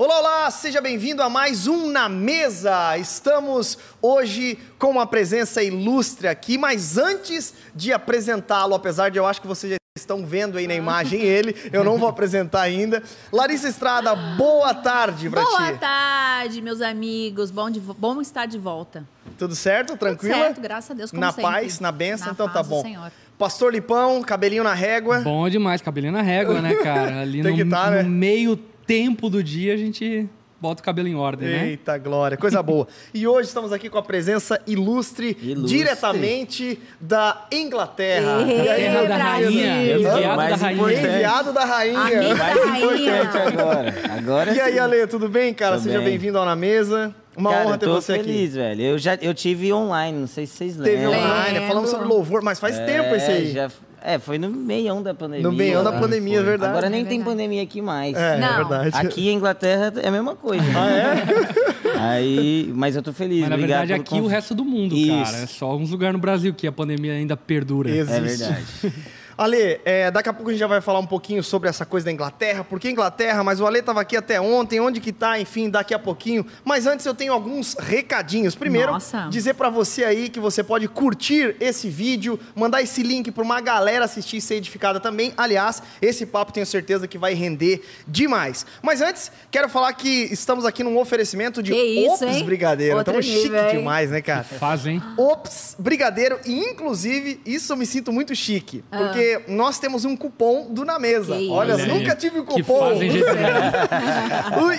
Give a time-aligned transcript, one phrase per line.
[0.00, 2.96] Olá, olá, seja bem-vindo a mais um Na Mesa.
[2.96, 9.40] Estamos hoje com uma presença ilustre aqui, mas antes de apresentá-lo, apesar de eu acho
[9.40, 13.02] que vocês já estão vendo aí na imagem ele, eu não vou apresentar ainda.
[13.32, 15.78] Larissa Estrada, boa tarde pra Boa ti.
[15.80, 17.50] tarde, meus amigos.
[17.50, 19.04] Bom, de bom estar de volta.
[19.36, 19.96] Tudo certo?
[19.96, 20.32] Tranquila?
[20.32, 21.42] Tudo certo, graças a Deus, como Na sempre.
[21.42, 22.82] paz, na benção, Na então tá paz do bom.
[22.82, 23.10] Senhor.
[23.36, 25.18] Pastor Lipão, cabelinho na régua.
[25.22, 27.18] Bom demais, cabelinho na régua, né, cara?
[27.22, 28.02] Ali Tem no, que tá, né?
[28.04, 28.56] no meio
[28.88, 30.26] tempo do dia a gente
[30.60, 31.68] bota o cabelo em ordem, né?
[31.68, 32.88] Eita glória, coisa boa.
[33.14, 35.78] E hoje estamos aqui com a presença ilustre, Ilustre.
[35.78, 38.42] diretamente da Inglaterra.
[38.48, 39.18] Ei, E aí, da Brasil.
[39.18, 41.14] rainha, enviado da rainha.
[41.16, 42.34] Enviado da rainha.
[42.34, 43.22] Mais da rainha.
[43.22, 43.94] importante agora.
[44.18, 44.78] Agora E aí.
[44.78, 45.76] Ale, tudo bem, cara?
[45.76, 46.08] Tô Seja bem.
[46.08, 47.14] bem-vindo ao Na Mesa.
[47.36, 48.82] Uma Cara, honra ter tô você feliz, velho.
[48.82, 50.90] Eu já eu tive online, não sei se vocês aqui.
[50.90, 51.20] Teve lembram.
[51.24, 53.52] online, falamos sobre louvor, mas faz tempo esse aí.
[53.52, 53.70] Já,
[54.02, 55.42] é, foi no meião da pandemia.
[55.42, 56.00] No meião da né?
[56.00, 56.70] pandemia, é verdade.
[56.70, 57.36] Agora nem É tem verdade.
[57.36, 58.16] pandemia aqui mais.
[58.16, 58.56] É, é Não.
[58.56, 58.90] verdade.
[58.96, 60.64] Aqui em Inglaterra é a mesma coisa.
[60.76, 61.98] Ah, é?
[62.00, 63.40] Aí, mas eu tô feliz.
[63.40, 64.30] Mas na obrigado verdade aqui o convite.
[64.30, 65.08] resto do mundo, Isso.
[65.24, 65.36] cara.
[65.42, 67.90] É só uns lugares no Brasil que a pandemia ainda perdura.
[67.90, 68.14] Existe.
[68.14, 68.64] É verdade.
[69.38, 72.06] Ale, é, daqui a pouco a gente já vai falar um pouquinho sobre essa coisa
[72.06, 75.38] da Inglaterra, por que Inglaterra, mas o Ale estava aqui até ontem, onde que tá,
[75.38, 76.44] enfim, daqui a pouquinho.
[76.64, 78.54] Mas antes eu tenho alguns recadinhos.
[78.54, 79.28] Primeiro, Nossa.
[79.30, 83.60] dizer para você aí que você pode curtir esse vídeo, mandar esse link para uma
[83.60, 85.32] galera assistir e ser edificada também.
[85.36, 88.66] Aliás, esse papo tenho certeza que vai render demais.
[88.82, 92.44] Mas antes, quero falar que estamos aqui num oferecimento de Que isso, Ops hein?
[92.44, 92.96] Brigadeiro.
[92.96, 93.78] Outro Estamos chique hein?
[93.78, 94.42] demais, né, cara?
[94.42, 95.00] Fazem.
[95.16, 98.98] Ops Brigadeiro e inclusive isso eu me sinto muito chique, Ah.
[99.28, 101.36] Porque nós temos um cupom do Na Mesa.
[101.36, 103.02] Que Olha, nunca tive um cupom.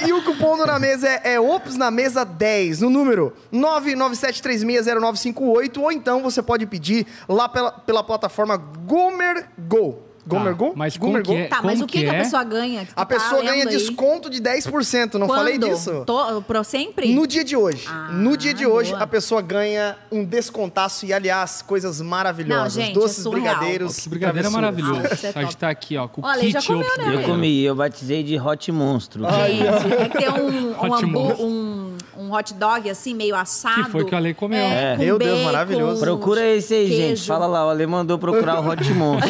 [0.08, 5.78] e o cupom do Na Mesa é, é Ops na Mesa 10, no número 997360958,
[5.78, 10.09] ou então você pode pedir lá pela, pela plataforma Gomer Go.
[10.26, 10.74] Gomer Go?
[10.76, 11.48] mas como Gomer que é?
[11.48, 12.20] Tá, mas o que, que que a é?
[12.20, 12.82] pessoa ganha?
[12.82, 13.70] A tá pessoa ganha aí?
[13.70, 15.38] desconto de 10%, não Quando?
[15.38, 16.04] falei disso?
[16.06, 17.14] To, pro sempre?
[17.14, 17.86] No dia de hoje.
[17.88, 19.04] Ah, no dia de hoje, boa.
[19.04, 22.76] a pessoa ganha um descontaço e, aliás, coisas maravilhosas.
[22.76, 23.56] Não, gente, Doces é surreal.
[23.56, 23.98] brigadeiros.
[23.98, 25.02] Esse brigadeiro é maravilhoso.
[25.04, 27.24] Ah, é a gente tá aqui, ó, com o Olha, kit já comeu, né, Eu
[27.24, 29.24] comi, eu batizei de Hot Monstro.
[29.24, 31.46] Gente, é que tem um, um, monstro.
[31.46, 33.86] um, um hot dog assim, meio assado.
[33.86, 34.60] Que foi que o Ale comeu.
[34.60, 36.02] É, com Meu Deus, bacon, maravilhoso.
[36.02, 36.98] Procura esse aí, gente.
[36.98, 37.26] queijo.
[37.26, 39.30] Fala lá, o Ale mandou procurar o Hot Monstro.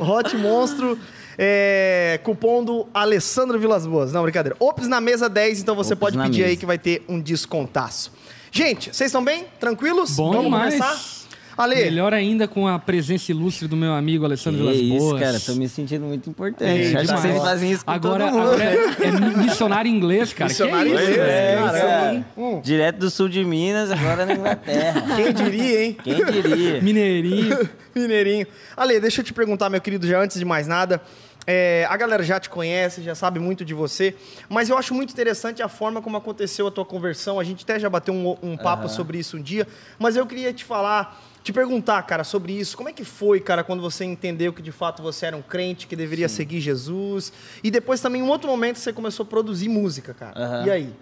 [0.00, 0.98] Hot Monstro.
[1.38, 4.12] é, cupom do Alessandro Vilas Boas.
[4.12, 4.56] Não, brincadeira.
[4.60, 6.60] Ops na mesa 10, então você Ops pode pedir aí mesa.
[6.60, 8.12] que vai ter um descontaço.
[8.50, 9.46] Gente, vocês estão bem?
[9.58, 10.14] Tranquilos?
[10.16, 10.74] Bom Vamos demais.
[10.74, 11.11] começar?
[11.56, 15.20] Ale, Melhor ainda com a presença ilustre do meu amigo Alessandro Vilas isso, Boas.
[15.20, 15.40] cara.
[15.40, 16.64] Tô me sentindo muito importante.
[16.70, 18.48] Ei, Acho que vocês fazem isso com Agora, todo mundo.
[18.48, 19.10] agora é, é
[19.42, 20.48] missionário inglês, cara.
[20.48, 21.12] Missionário que é isso?
[21.12, 21.28] inglês.
[21.28, 22.24] É, cara.
[22.38, 22.60] Hum.
[22.62, 25.02] Direto do sul de Minas, agora na Inglaterra.
[25.16, 25.96] quem diria, hein?
[26.02, 26.80] Quem diria?
[26.82, 27.68] Mineirinho.
[27.94, 28.46] Mineirinho.
[28.76, 31.02] Ale, deixa eu te perguntar, meu querido, já antes de mais nada.
[31.46, 34.14] é, a galera já te conhece, já sabe muito de você,
[34.48, 37.38] mas eu acho muito interessante a forma como aconteceu a tua conversão.
[37.38, 39.66] A gente até já bateu um, um papo sobre isso um dia,
[39.98, 42.76] mas eu queria te falar, te perguntar, cara, sobre isso.
[42.76, 45.86] Como é que foi, cara, quando você entendeu que de fato você era um crente,
[45.86, 47.32] que deveria seguir Jesus?
[47.62, 50.38] E depois também, em um outro momento, você começou a produzir música, cara.
[50.38, 50.66] Aham.
[50.66, 50.94] E aí?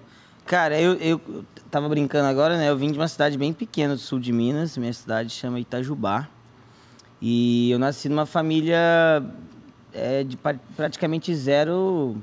[0.46, 2.70] Cara, eu, eu tava brincando agora, né?
[2.70, 4.76] Eu vim de uma cidade bem pequena do sul de Minas.
[4.76, 6.28] Minha cidade chama Itajubá.
[7.20, 9.22] E eu nasci numa família
[9.92, 10.38] é, de
[10.76, 12.16] praticamente zero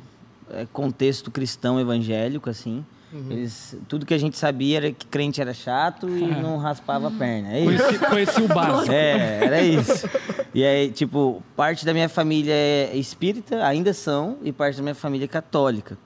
[0.49, 2.83] é, contexto cristão evangélico, assim.
[3.29, 7.11] Eles, tudo que a gente sabia era que crente era chato e não raspava a
[7.11, 7.53] perna.
[7.53, 7.83] É isso.
[7.83, 8.91] Conheci, conheci o básico.
[8.91, 10.09] É, era isso.
[10.53, 14.95] E aí, tipo, parte da minha família é espírita, ainda são, e parte da minha
[14.95, 15.97] família é católica.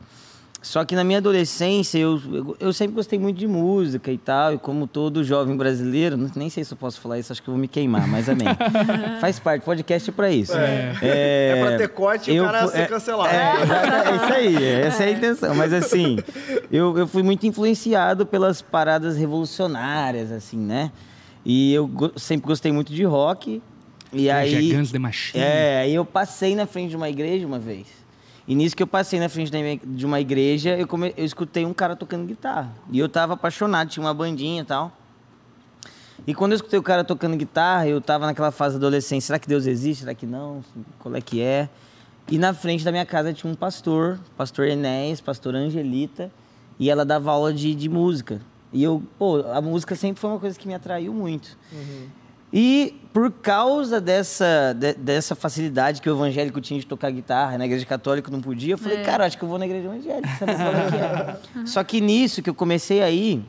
[0.64, 4.54] Só que na minha adolescência, eu, eu, eu sempre gostei muito de música e tal,
[4.54, 7.48] e como todo jovem brasileiro, não- nem sei se eu posso falar isso, acho que
[7.50, 8.46] eu vou me queimar, mas amém.
[9.20, 10.54] Faz parte, podcast é pra isso.
[10.56, 10.94] É.
[11.02, 13.30] É, É pra ter corte e o cara fu- ser é- cancelado.
[13.34, 15.56] É, é isso aí, essa é a intenção.
[15.56, 16.18] Mas assim,
[16.72, 20.92] eu, eu fui muito influenciado pelas paradas revolucionárias, assim, né?
[21.44, 23.60] E eu go- sempre gostei muito de rock.
[24.14, 24.70] E aí.
[24.92, 25.44] The Machine.
[25.44, 27.88] É, aí eu passei na frente de uma igreja uma vez.
[28.52, 29.50] E nisso que eu passei na frente
[29.82, 32.70] de uma igreja, eu, come- eu escutei um cara tocando guitarra.
[32.92, 34.92] E eu tava apaixonado, tinha uma bandinha e tal.
[36.28, 39.40] E quando eu escutei o cara tocando guitarra, eu tava naquela fase da adolescência, será
[39.40, 40.02] que Deus existe?
[40.02, 40.62] Será que não?
[41.00, 41.70] Qual é que é?
[42.30, 46.30] E na frente da minha casa tinha um pastor, pastor Enéas, pastor Angelita,
[46.78, 48.42] e ela dava aula de, de música.
[48.74, 51.58] E eu, pô, a música sempre foi uma coisa que me atraiu muito.
[52.54, 57.66] E por causa dessa, de- dessa facilidade que o evangélico tinha de tocar guitarra, na
[57.66, 59.02] igreja católica não podia, eu falei, É.
[59.04, 61.66] cara, acho que eu vou na igreja evangélica, é que é?
[61.66, 63.44] Só que nisso que eu comecei aí,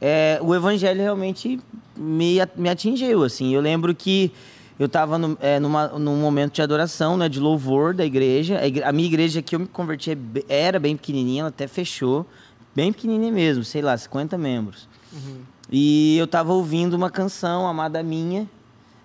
[0.00, 1.58] é, o evangelho realmente
[1.96, 3.52] me, me atingiu, assim.
[3.54, 4.30] Eu lembro que
[4.78, 8.58] eu estava no, é, numa, num momento de adoração, né, de louvor da igreja.
[8.58, 10.16] A, igre- a minha igreja que eu me converti é
[10.48, 12.24] era bem pequenininha, ela até fechou.
[12.76, 14.88] Bem pequenininha mesmo, sei lá, 50 membros.
[15.70, 18.48] E eu estava ouvindo uma canção, Amada Minha,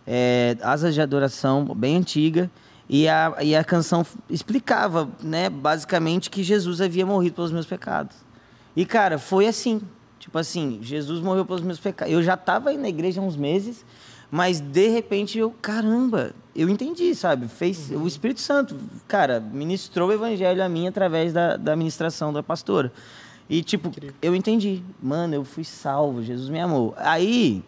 [0.07, 2.50] é, Asas de Adoração, bem antiga.
[2.89, 8.15] E a, e a canção explicava, né, basicamente, que Jesus havia morrido pelos meus pecados.
[8.75, 9.81] E, cara, foi assim.
[10.19, 12.13] Tipo assim, Jesus morreu pelos meus pecados.
[12.13, 13.86] Eu já estava aí na igreja há uns meses,
[14.31, 17.48] mas de repente eu, caramba, eu entendi, sabe?
[17.50, 18.75] Fez o Espírito Santo,
[19.07, 22.92] cara, ministrou o evangelho a mim através da, da ministração da pastora.
[23.50, 23.92] E, tipo,
[24.22, 24.81] eu entendi.
[25.01, 26.94] Mano, eu fui salvo, Jesus me amou.
[26.98, 27.63] Aí,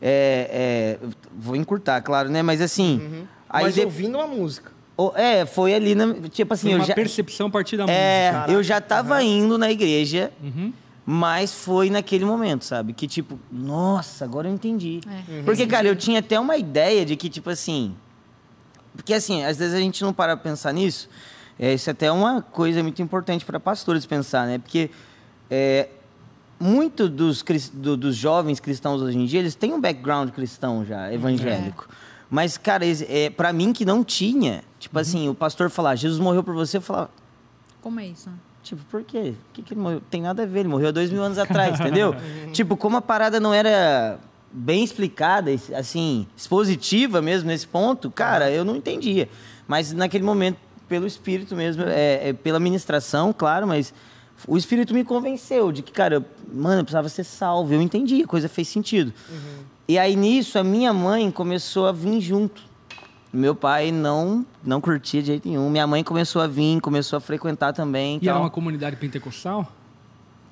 [0.00, 1.06] é, é,
[1.36, 2.42] vou encurtar, claro, né?
[2.42, 3.26] Mas assim.
[3.48, 4.72] Aí Mas de- ouvindo uma música.
[5.16, 6.94] É, foi ali, na, tipo assim, Foi eu uma já.
[6.94, 8.52] percepção a partir da É, música.
[8.52, 10.72] eu já tava indo na igreja, Uhum.
[11.04, 12.92] mas foi naquele momento, sabe?
[12.92, 15.00] Que tipo, nossa, agora eu entendi.
[15.28, 15.42] É.
[15.42, 17.94] Porque, cara, eu tinha até uma ideia de que, tipo assim.
[18.94, 21.08] Porque, assim, às vezes a gente não para pra pensar nisso.
[21.64, 24.58] É, isso até é uma coisa muito importante para pastores pensar, né?
[24.58, 24.90] Porque
[25.48, 25.88] é,
[26.58, 31.12] muito dos, do- dos jovens cristãos hoje em dia, eles têm um background cristão já,
[31.14, 31.88] evangélico.
[32.28, 36.42] Mas, cara, é, para mim que não tinha, tipo assim, o pastor falar, Jesus morreu
[36.42, 37.10] por você, eu falava,
[37.80, 38.28] Como é isso?
[38.60, 39.34] Tipo, por quê?
[39.46, 40.02] Por que, que ele morreu?
[40.10, 42.12] Tem nada a ver, ele morreu dois mil anos atrás, entendeu?
[42.52, 44.18] tipo, como a parada não era
[44.50, 49.28] bem explicada, assim, expositiva mesmo nesse ponto, cara, eu não entendia.
[49.68, 50.58] Mas naquele momento,
[50.92, 53.94] pelo Espírito mesmo, é, é pela ministração, claro, mas
[54.46, 56.22] o Espírito me convenceu de que, cara,
[56.52, 57.72] mano, eu precisava ser salvo.
[57.72, 59.10] Eu entendi, a coisa fez sentido.
[59.88, 62.60] E aí nisso, a minha mãe começou a vir junto.
[63.32, 65.70] Meu pai não não curtia de jeito nenhum.
[65.70, 68.18] Minha mãe começou a vir, começou a frequentar também.
[68.20, 68.42] E era tal.
[68.42, 69.72] uma comunidade pentecostal?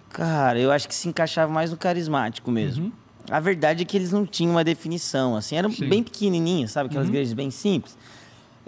[0.09, 2.91] Cara, eu acho que se encaixava mais no carismático mesmo.
[3.31, 5.87] A verdade é que eles não tinham uma definição, assim, eram Sim.
[5.87, 6.89] bem pequenininhos, sabe?
[6.89, 7.95] Aquelas igrejas bem simples.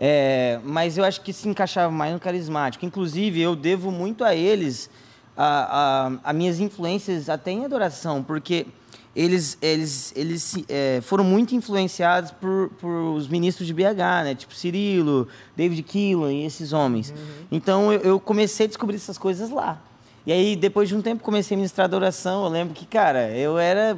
[0.04, 2.84] É, mas eu acho que se encaixava mais no carismático.
[2.84, 4.90] Inclusive, eu devo muito a eles
[5.36, 8.66] a, a, a minhas influências até em adoração, porque
[9.14, 14.34] eles, eles, eles é, foram muito influenciados por, por os ministros de BH, né?
[14.34, 17.14] Tipo Cirilo, David Keelan e esses homens.
[17.48, 19.80] Então, eu, eu comecei a descobrir essas coisas lá.
[20.26, 22.42] E aí, depois de um tempo, comecei a ministrar adoração.
[22.44, 23.96] Eu lembro que, cara, eu era.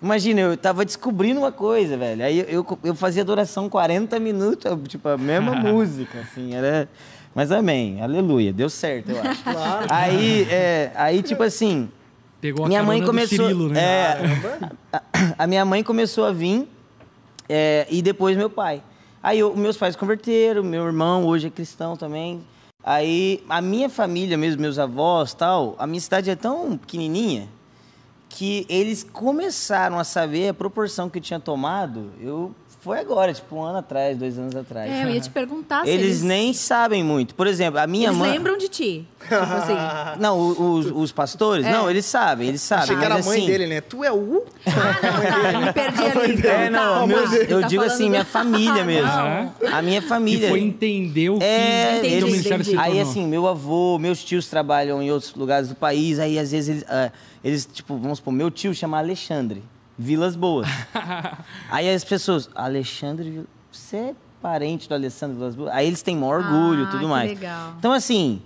[0.00, 2.24] Imagina, eu tava descobrindo uma coisa, velho.
[2.24, 6.88] Aí eu, eu, fazia adoração 40 minutos, tipo, a mesma música, assim, era.
[7.34, 9.42] Mas amém, aleluia, deu certo, eu acho.
[9.42, 9.86] Claro.
[9.90, 11.88] Aí, é, aí tipo assim,
[12.40, 13.38] Pegou a minha mãe começou.
[13.46, 13.80] Cirilo, né?
[13.80, 15.02] é, a,
[15.38, 16.68] a minha mãe começou a vir
[17.48, 18.82] é, e depois meu pai.
[19.22, 22.40] Aí eu- meus pais converteram, meu irmão hoje é cristão também.
[22.82, 27.48] Aí a minha família mesmo, meus avós tal, a minha cidade é tão pequenininha
[28.28, 32.12] que eles começaram a saber a proporção que tinha tomado.
[32.20, 34.90] Eu foi agora, tipo um ano atrás, dois anos atrás.
[34.90, 37.34] É, eu ia te perguntar se eles, eles, nem sabem muito.
[37.34, 38.30] Por exemplo, a minha eles mãe.
[38.32, 39.06] lembram de ti.
[39.20, 39.74] Tipo assim.
[40.20, 41.66] Não, os, os pastores?
[41.66, 41.72] É.
[41.72, 42.84] Não, eles sabem, eles sabem.
[42.84, 43.80] Achei que era a mãe assim, dele, né?
[43.80, 44.44] Tu é o.
[44.66, 45.52] Ah, não, tá.
[45.52, 46.46] Eu me perdi ali.
[46.46, 47.36] É, não, tá, meus- tá.
[47.36, 49.10] eu Tá digo assim, do- minha família Ah, mesmo.
[49.10, 49.76] não.
[49.76, 50.48] A minha família.
[50.48, 52.88] foi entender o que, É, que o Entendi, ministério se entendi.
[52.90, 56.68] Aí, assim, meu avô, meus tios trabalham em outros lugares do país, aí às vezes
[56.68, 57.10] eles, ah,
[57.44, 59.62] eles tipo, vamos supor, meu tio chama Alexandre,
[59.98, 60.68] Vilas Boas.
[61.70, 65.70] aí as pessoas, Alexandre, você é parente do Alessandro Vilas Boas?
[65.72, 67.28] Aí eles têm maior orgulho e Ah, tudo que mais.
[67.30, 67.74] legal.
[67.78, 68.40] Então, assim,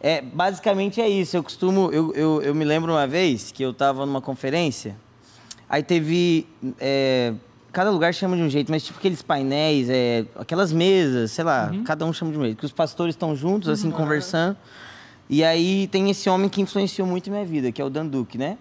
[0.00, 1.36] é, basicamente é isso.
[1.36, 4.96] Eu costumo, eu, eu, eu me lembro uma vez que eu estava numa conferência,
[5.68, 6.46] aí teve.
[6.78, 7.32] é,
[7.72, 11.70] cada lugar chama de um jeito, mas tipo aqueles painéis, é, aquelas mesas, sei lá,
[11.84, 12.58] cada um chama de um jeito.
[12.58, 14.56] Que os pastores estão juntos, assim, conversando.
[15.30, 18.36] E aí tem esse homem que influenciou muito minha vida, que é o Dan Duque,
[18.38, 18.56] né?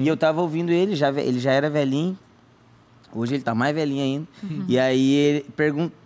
[0.00, 2.18] E eu tava ouvindo ele, já, ele já era velhinho.
[3.12, 4.28] Hoje ele tá mais velhinho ainda.
[4.68, 5.46] E aí ele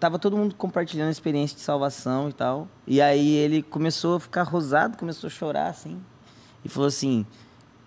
[0.01, 2.67] tava todo mundo compartilhando a experiência de salvação e tal.
[2.87, 5.99] E aí ele começou a ficar rosado, começou a chorar assim.
[6.65, 7.27] E falou assim: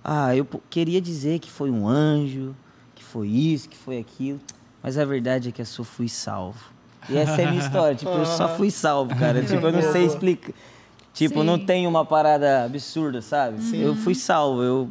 [0.03, 2.55] "Ah, eu queria dizer que foi um anjo,
[2.93, 4.39] que foi isso, que foi aquilo,
[4.83, 6.59] mas a verdade é que eu só fui salvo".
[7.09, 9.41] E essa é a minha história, tipo, eu só fui salvo, cara.
[9.41, 10.53] Tipo, eu não sei explicar.
[11.17, 11.65] Tipo, não Sim.
[11.65, 13.57] tem uma parada absurda, sabe?
[13.75, 14.89] Eu fui salvo, eu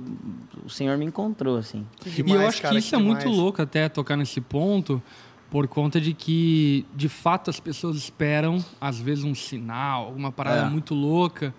[0.65, 1.87] o Senhor me encontrou assim.
[2.01, 3.37] Que e eu demais, acho cara, que isso é muito demais.
[3.39, 5.01] louco até tocar nesse ponto,
[5.49, 10.67] por conta de que, de fato, as pessoas esperam, às vezes, um sinal, alguma parada
[10.67, 10.69] É.
[10.69, 11.55] muito louca,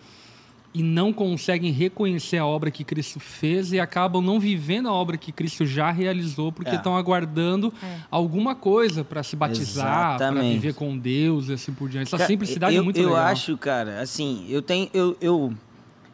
[0.74, 5.18] e não conseguem reconhecer a obra que Cristo fez e acabam não vivendo a obra
[5.18, 6.76] que Cristo já realizou, porque É.
[6.76, 7.98] estão aguardando É.
[8.12, 12.08] alguma coisa para se batizar, para viver com Deus e assim por diante.
[12.08, 13.26] Essa Cara, simplicidade eu, é muito eu legal.
[13.26, 14.88] acho, cara, assim, eu tenho.
[14.94, 15.54] Eu, eu,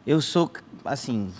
[0.06, 0.50] eu sou,
[0.84, 1.30] assim,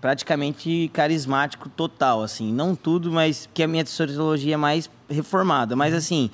[0.00, 2.52] praticamente carismático total, assim.
[2.52, 5.74] Não tudo, mas que a minha teologia é mais reformada.
[5.74, 6.30] Mas, assim,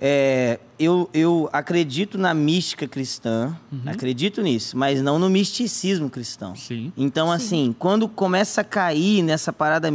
[0.00, 6.54] é, eu, eu acredito na mística cristã, acredito nisso, mas não no misticismo cristão.
[6.54, 6.92] Sim.
[6.96, 9.90] Então, assim, quando começa a cair nessa parada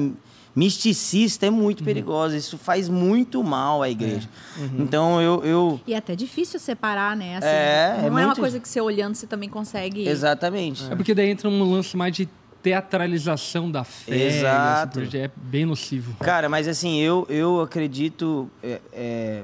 [0.55, 2.35] misticista, é muito perigoso.
[2.35, 4.29] Isso faz muito mal à igreja.
[4.77, 5.81] Então, eu, eu.
[5.87, 7.37] E é até difícil separar, né?
[7.37, 10.07] Assim, É, não é é, uma muito- coisa que você olhando você também consegue.
[10.07, 10.83] Exatamente.
[10.91, 12.29] É porque daí entra um lance mais de
[12.61, 14.15] teatralização da fé.
[14.27, 15.01] Exato.
[15.15, 16.15] É bem nocivo.
[16.19, 19.43] Cara, mas assim, eu, eu acredito é, é,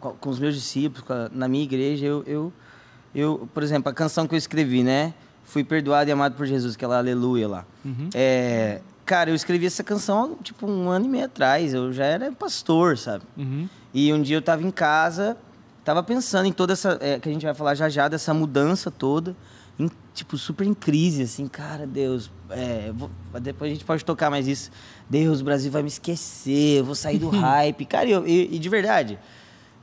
[0.00, 2.52] com os meus discípulos, a- na minha igreja, eu, eu,
[3.14, 5.14] eu, por exemplo, a canção que eu escrevi, né?
[5.44, 7.64] Fui perdoado e amado por Jesus, aquela aleluia lá.
[8.14, 11.74] É, cara, eu escrevi essa canção, tipo, um ano e meio atrás.
[11.74, 13.24] Eu já era pastor, sabe?
[13.36, 13.68] Uhum.
[13.92, 15.36] E um dia eu tava em casa,
[15.84, 16.98] tava pensando em toda essa.
[17.00, 19.36] é, que a gente vai falar já já, dessa mudança toda.
[19.78, 22.30] em, tipo, super em crise, assim, cara, Deus.
[22.48, 23.10] é, vou-
[23.42, 24.70] depois a gente pode tocar mais isso.
[25.10, 27.84] Deus, o Brasil vai me esquecer, eu vou sair do hype.
[27.84, 29.18] Cara, eu- e, e de verdade.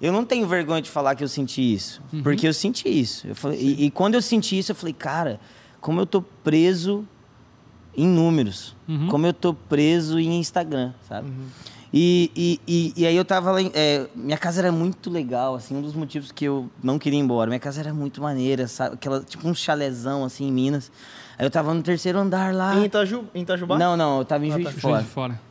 [0.01, 2.01] Eu não tenho vergonha de falar que eu senti isso.
[2.23, 3.27] Porque eu senti isso.
[3.27, 5.39] Eu falei- e, e quando eu senti isso, eu falei, cara,
[5.79, 7.07] como eu tô preso
[7.95, 8.75] em números.
[9.09, 11.29] Como eu tô preso em Instagram, sabe?
[11.93, 13.61] E, e, e, e aí eu tava lá.
[13.61, 17.19] em- é, minha casa era muito legal, assim, um dos motivos que eu não queria
[17.19, 17.49] ir embora.
[17.49, 18.95] Minha casa era muito maneira, sabe?
[18.95, 20.89] Aquela, tipo um chalezão assim em Minas.
[21.37, 22.75] Aí eu tava no terceiro andar lá.
[22.77, 23.77] Em, Itaju, em Itajubá?
[23.77, 24.71] Não, não, eu tava em Ah, Juiz tá.
[24.73, 25.03] de Juiz Fora.
[25.03, 25.41] de fora.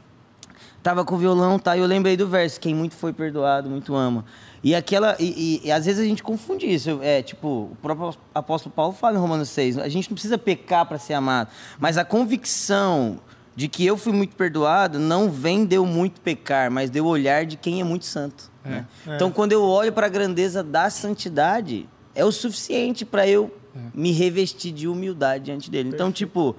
[0.83, 1.77] Tava com o violão, tá?
[1.77, 4.25] E eu lembrei do verso, quem muito foi perdoado, muito ama.
[4.65, 5.15] E aquela.
[5.19, 6.99] E, e- e às vezes a gente confunde isso.
[7.03, 10.87] É tipo, o próprio apóstolo Paulo fala em Romanos 6, a gente não precisa pecar
[10.87, 11.51] para ser amado.
[11.79, 13.19] Mas a convicção
[13.55, 17.05] de que eu fui muito perdoado não vem de eu muito pecar, mas de eu
[17.07, 18.51] olhar de quem é muito santo.
[18.65, 18.87] né?
[19.17, 23.55] Então, quando eu olho para a grandeza da santidade, é o suficiente para eu
[23.95, 25.91] me revestir de humildade diante dele.
[25.93, 26.57] Então, tipo,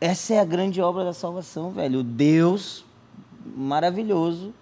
[0.00, 2.02] essa é a grande obra da salvação, velho.
[2.02, 2.84] Deus
[3.56, 4.52] maravilhoso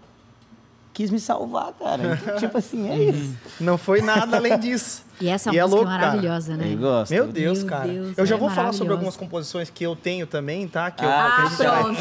[0.92, 2.18] quis me salvar, cara.
[2.20, 3.34] Então, tipo assim, é isso.
[3.60, 5.08] Não foi nada além disso.
[5.20, 6.06] E essa E é música louco, é cara.
[6.08, 6.72] maravilhosa, né?
[6.72, 7.10] Eu gosto.
[7.12, 7.88] Meu Deus, Meu cara.
[7.88, 10.90] Deus, eu já é vou falar sobre algumas composições que eu tenho também, tá?
[10.90, 11.58] Que, eu- Ah, que a, gente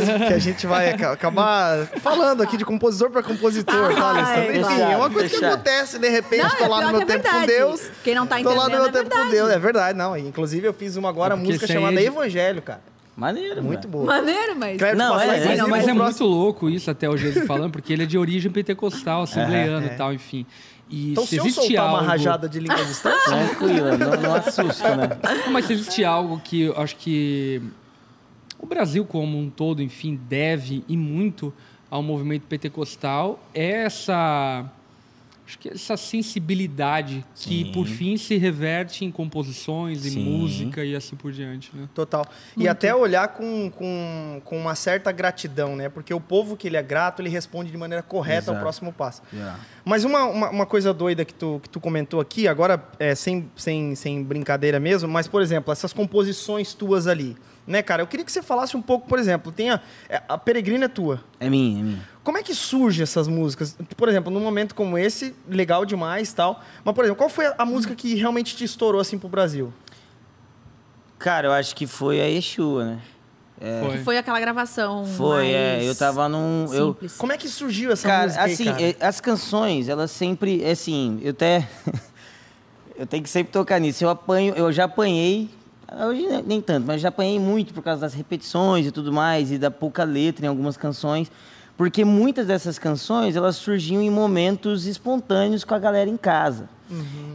[0.08, 4.22] vai, que a gente vai aca- acabar falando aqui de compositor pra compositor, tá, Ai,
[4.24, 4.58] Alessandro?
[4.72, 5.54] Enfim, é uma coisa que fechado.
[5.54, 7.48] acontece, de repente, Não, tô é lá no meu que é tempo com verdade.
[7.60, 7.82] Deus.
[8.04, 9.32] Quem não tá Tô lá no entendendo, meu é tempo com verdade.
[9.36, 9.50] Deus.
[9.52, 10.18] É verdade, não.
[10.18, 12.82] Inclusive, eu fiz uma agora, É música chamada é Evangelho, cara.
[13.20, 13.92] Maneiro, Muito velho.
[13.92, 14.06] boa.
[14.06, 14.78] Maneiro, mas.
[14.78, 17.72] Crédito Não, é, é, inclusive, Mas, é próximo- muito louco isso, até hoje ele falando,
[17.72, 20.46] porque ele é de origem pentecostal, assembleiano e tal, enfim.
[20.90, 21.96] E Então, se se eu soltar algo...
[21.98, 25.10] uma rajada de língua distante, Tranquila, não, não assusta, né?
[25.52, 27.62] Mas se existe algo que eu acho que
[28.58, 31.54] o Brasil como um todo, enfim, deve e muito
[31.92, 34.66] ao movimento pentecostal é essa
[35.50, 37.72] acho que essa sensibilidade que Sim.
[37.72, 40.24] por fim se reverte em composições, em Sim.
[40.24, 41.90] música e assim por diante, né?
[41.96, 42.24] Total.
[42.56, 45.90] E até olhar com, com, com uma certa gratidão, né?
[45.90, 48.60] Porque o povo que ele é grato, ele responde de maneira correta ao Exato.
[48.60, 49.24] próximo passo.
[49.84, 53.50] Mas uma, uma, uma coisa doida que tu, que tu comentou aqui, agora é, sem,
[53.56, 58.04] sem, sem brincadeira mesmo, mas, por exemplo, essas composições tuas ali, né, cara?
[58.04, 60.88] Eu queria que você falasse um pouco, por exemplo, tem a, é, a Peregrina é
[60.88, 61.24] tua.
[61.40, 62.19] É minha, é minha.
[62.30, 63.76] Como é que surge essas músicas?
[63.98, 66.62] Por exemplo, num momento como esse, legal demais tal.
[66.86, 69.74] Mas, por exemplo, qual foi a, a música que realmente te estourou assim pro Brasil?
[71.18, 73.00] Cara, eu acho que foi a Yeshua, né?
[73.84, 73.98] Foi.
[74.04, 75.08] Foi aquela gravação.
[75.08, 75.80] Foi, é.
[75.84, 76.72] Eu tava num.
[76.72, 76.96] Eu.
[77.18, 78.44] Como é que surgiu essa cara, música?
[78.44, 78.84] aí, assim, cara?
[78.84, 80.64] é, as canções, elas sempre.
[80.64, 81.68] é Assim, eu até.
[82.96, 84.04] eu tenho que sempre tocar nisso.
[84.04, 85.50] Eu apanho, eu já apanhei.
[86.08, 89.52] Hoje ne- nem tanto, mas já apanhei muito por causa das repetições e tudo mais,
[89.52, 91.32] e da pouca letra em algumas canções.
[91.80, 96.68] Porque muitas dessas canções, elas surgiam em momentos espontâneos com a galera em casa.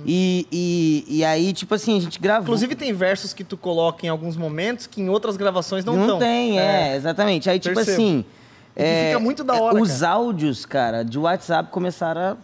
[0.05, 2.43] E, e, e aí, tipo assim, a gente gravou.
[2.43, 6.03] Inclusive tem versos que tu coloca em alguns momentos que em outras gravações não Não,
[6.03, 6.19] estão.
[6.19, 7.49] tem, é, exatamente.
[7.49, 7.97] Aí, tipo Percebo.
[7.97, 8.25] assim.
[8.77, 10.13] E que fica muito da hora, Os cara.
[10.13, 12.37] áudios, cara, de WhatsApp começaram a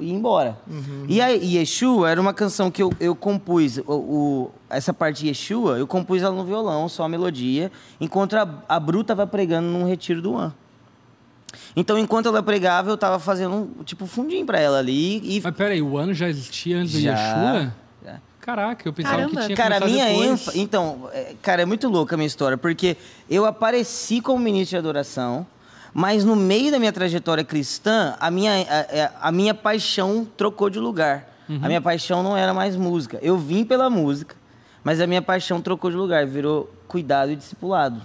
[0.00, 0.56] ir embora.
[0.70, 1.06] Uhum.
[1.08, 3.78] E aí, Yeshua era uma canção que eu, eu compus.
[3.78, 8.34] O, o- essa parte de Yeshua, eu compus ela no violão, só a melodia, enquanto
[8.36, 10.52] a, a Bru tava pregando num retiro do One.
[11.76, 15.18] Então, enquanto ela pregava, eu tava fazendo um tipo fundinho pra ela ali.
[15.36, 17.74] E Mas peraí, o ano já existia antes do Já, Yeshua?
[18.04, 18.20] já.
[18.40, 19.40] Caraca, eu pensava Caramba.
[19.40, 20.06] que tinha Cara, a minha.
[20.54, 22.96] Então, é, cara, é muito louca a minha história, porque
[23.30, 25.46] eu apareci como ministro de adoração,
[25.94, 28.80] mas no meio da minha trajetória cristã, a minha, a,
[29.26, 31.28] a- a minha paixão trocou de lugar.
[31.62, 33.18] A minha paixão não era mais música.
[33.20, 34.34] Eu vim pela música,
[34.82, 38.00] mas a minha paixão trocou de lugar, virou cuidado e discipulado.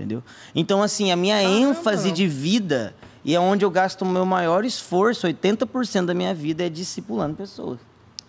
[0.00, 0.22] Entendeu?
[0.54, 4.64] Então, assim, a minha ênfase de vida e é onde eu gasto o meu maior
[4.64, 7.78] esforço, 80% da minha vida é discipulando pessoas.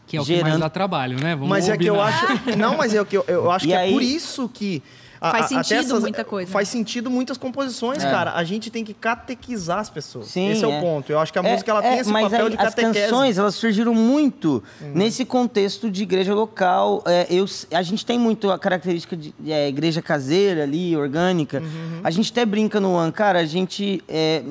[0.05, 1.33] Que é o que mais gerando- dá trabalho, né?
[1.33, 2.31] Vamos Mas é que eu combinar.
[2.49, 2.57] acho.
[2.57, 4.83] Não, mas é o que eu, eu acho E que é aí- por isso que
[5.21, 6.51] Faz a- sentido muita coisa?
[6.51, 8.33] Faz sentido muitas composições, cara.
[8.33, 10.25] A gente tem que catequizar as pessoas.
[10.29, 10.81] Sim, Esse é, o é.
[10.81, 11.11] ponto.
[11.11, 12.63] Eu acho que a É, música ela é, tem esse mas papel aí de as
[12.73, 12.87] catequese.
[12.87, 13.05] Uhum.
[13.11, 14.63] canções elas surgiram muito
[14.95, 17.03] nesse contexto de igreja local.
[17.05, 21.59] É, eu, a gente tem muito a característica de é, igreja caseira ali, orgânica.
[21.59, 22.01] Uhum.
[22.03, 23.37] A gente até brinca no One, cara.
[23.41, 24.41] A gente é,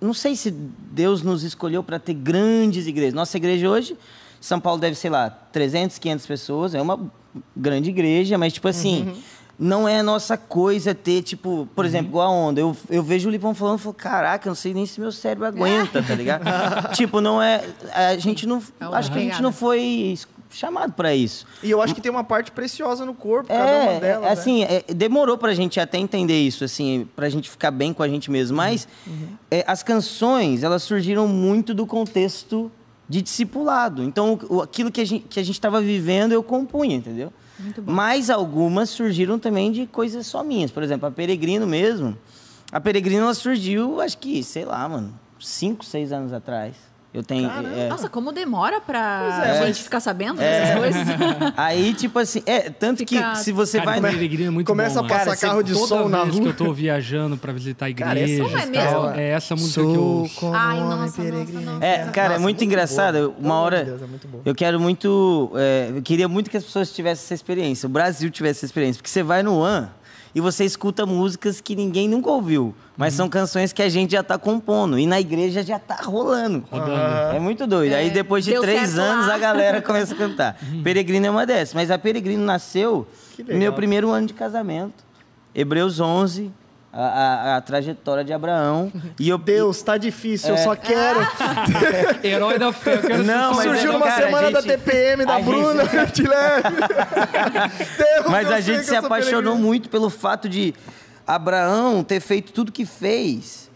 [0.00, 3.14] não sei se Deus nos escolheu para ter grandes igrejas.
[3.14, 3.96] Nossa igreja hoje,
[4.40, 6.72] São Paulo deve sei lá 300, 500 pessoas.
[6.72, 7.00] É uma
[7.56, 9.08] grande igreja, mas tipo assim.
[9.08, 9.14] Uhum.
[9.62, 12.58] Não é a nossa coisa ter, tipo, por exemplo, igual a onda.
[12.60, 15.12] Eu, eu vejo o Lipão falando e falo, caraca, eu não sei nem se meu
[15.12, 16.44] cérebro aguenta, tá ligado?
[16.96, 17.62] tipo, não é.
[17.92, 18.56] A gente não.
[18.80, 21.46] É acho que a gente não foi chamado pra isso.
[21.62, 24.22] E eu acho que tem uma parte preciosa no corpo, cada uma É, delas.
[24.24, 24.32] é, né?
[24.32, 28.08] assim, é, demorou pra gente até entender isso, assim, pra gente ficar bem com a
[28.08, 28.56] gente mesmo.
[28.56, 28.88] Mas
[29.50, 32.72] é, as canções, elas surgiram muito do contexto
[33.08, 34.02] de discipulado.
[34.02, 37.30] Então, o- aquilo que a gente que a gente estava vivendo, eu compunha, entendeu?
[37.84, 40.70] Mas algumas surgiram também de coisas só minhas.
[40.70, 42.16] Por exemplo, a Peregrino mesmo.
[42.72, 46.89] A Peregrino, ela surgiu, acho que, sei lá, mano, cinco, seis anos atrás.
[47.12, 47.50] Eu tenho...
[47.50, 51.02] É, Nossa, como demora pra é, gente ficar sabendo dessas coisas.
[51.56, 54.12] Aí, tipo assim, é, tanto Fica- que se você Cara, vai...
[54.12, 55.14] Peregrino é muito Começa bom, a mano.
[55.24, 56.50] passar Cara, carro de som na vez que rua.
[56.50, 58.90] eu tô viajando pra visitar Cara, essa igrejas, Não é mesmo?
[58.90, 61.84] tal, é essa música que eu como Ai, nossa, nossa, nossa.
[61.84, 63.18] É, cara, é Nossa, muito engraçado.
[63.32, 63.34] boa.
[63.40, 63.84] Uma hora.
[63.84, 64.28] Deus, é muito.
[64.44, 65.50] Eu quero muito.
[65.56, 67.86] é, eu queria muito que as pessoas tivessem essa experiência.
[67.88, 68.98] O Brasil tivesse essa experiência.
[69.00, 69.88] Porque você vai no One
[70.34, 72.74] e você escuta músicas que ninguém nunca ouviu.
[72.96, 74.98] Mas são canções que a gente já tá compondo.
[74.98, 76.64] E na igreja já tá rolando.
[76.70, 77.34] Rodando.
[77.34, 77.94] É muito doido.
[77.94, 79.34] Aí É, depois de três anos lá.
[79.34, 80.56] a galera começa a cantar.
[80.84, 81.74] Peregrino é uma dessas.
[81.74, 83.06] Mas a Peregrino nasceu
[83.38, 85.02] no meu primeiro ano de casamento.
[85.54, 86.52] Hebreus 11.
[86.92, 88.92] A, a- a trajetória de Abraão.
[89.20, 90.58] E eu, Deus, tá difícil, eu É.
[90.64, 91.20] só quero.
[92.24, 95.24] Herói da fé, eu quero Não, mas Surgiu é, numa cara, semana da gente- TPM
[95.24, 96.62] da a gente- Bruna, eu te levo.
[97.96, 99.66] Deus, Mas eu a gente se eu apaixonou peregrino.
[99.66, 100.74] muito pelo fato de
[101.26, 103.70] Abraão ter feito tudo que fez,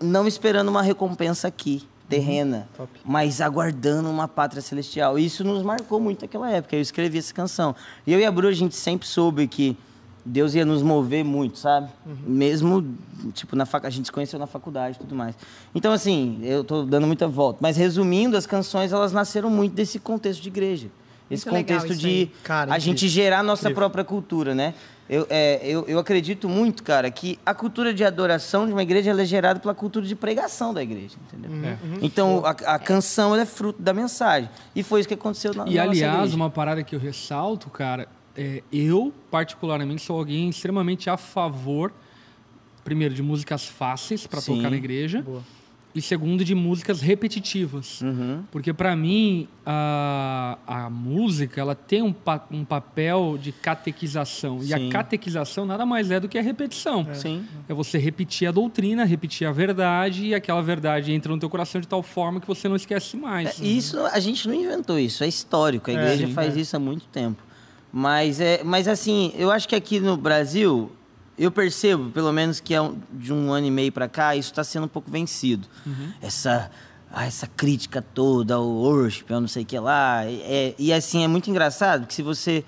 [0.00, 2.86] não esperando uma recompensa aqui, terrena, Uhum.
[3.04, 5.18] mas aguardando uma pátria celestial.
[5.18, 6.76] Isso nos marcou muito naquela época.
[6.76, 7.74] Eu escrevi essa canção.
[8.06, 9.76] E eu e a Bru, a gente sempre soube que
[10.26, 11.88] Deus ia nos mover muito, sabe?
[12.04, 12.16] Uhum.
[12.26, 12.94] Mesmo,
[13.32, 13.84] tipo, na fac...
[13.86, 15.36] a gente se conheceu na faculdade e tudo mais.
[15.74, 17.60] Então, assim, eu tô dando muita volta.
[17.62, 20.88] Mas, resumindo, as canções, elas nasceram muito desse contexto de igreja.
[21.30, 22.30] Esse Muito contexto de.
[22.44, 22.80] Cara, a incrível.
[22.80, 23.80] gente gerar a nossa Incrível.
[23.80, 24.74] própria cultura, né?
[25.08, 29.10] Eu, é, eu, eu acredito muito, cara, que a cultura de adoração de uma igreja
[29.10, 31.50] ela é gerada pela cultura de pregação da igreja, entendeu?
[31.50, 31.64] Uhum.
[31.64, 31.78] É.
[32.00, 34.48] Então, a, a canção ela é fruto da mensagem.
[34.74, 36.36] E foi isso que aconteceu na, E na nossa aliás, igreja.
[36.36, 41.92] uma parada que eu ressalto, cara, é, eu particularmente sou alguém extremamente a favor,
[42.84, 45.22] primeiro, de músicas fáceis para tocar na igreja.
[45.22, 45.42] Boa.
[45.94, 48.02] E segundo, de músicas repetitivas.
[48.02, 48.42] Uhum.
[48.52, 54.58] Porque para mim, a, a música, ela tem um, pa- um papel de catequização.
[54.60, 54.74] E Sim.
[54.88, 57.06] a catequização nada mais é do que a repetição.
[57.14, 57.46] Sim.
[57.66, 61.80] É você repetir a doutrina, repetir a verdade, e aquela verdade entra no teu coração
[61.80, 63.58] de tal forma que você não esquece mais.
[63.58, 65.90] É, Isso a gente não inventou isso, é histórico.
[65.90, 66.60] A É, igreja sim, faz é.
[66.60, 67.42] isso há muito tempo.
[67.98, 70.92] Mas é, mas assim, eu acho que aqui no Brasil
[71.38, 74.50] eu percebo, pelo menos que é um- de um ano e meio para cá, isso
[74.50, 75.66] está sendo um pouco vencido.
[76.20, 76.70] Essa
[77.10, 81.24] ah, essa crítica toda ao worship, eu não sei o que lá, é, e assim
[81.24, 82.62] é muito engraçado que se você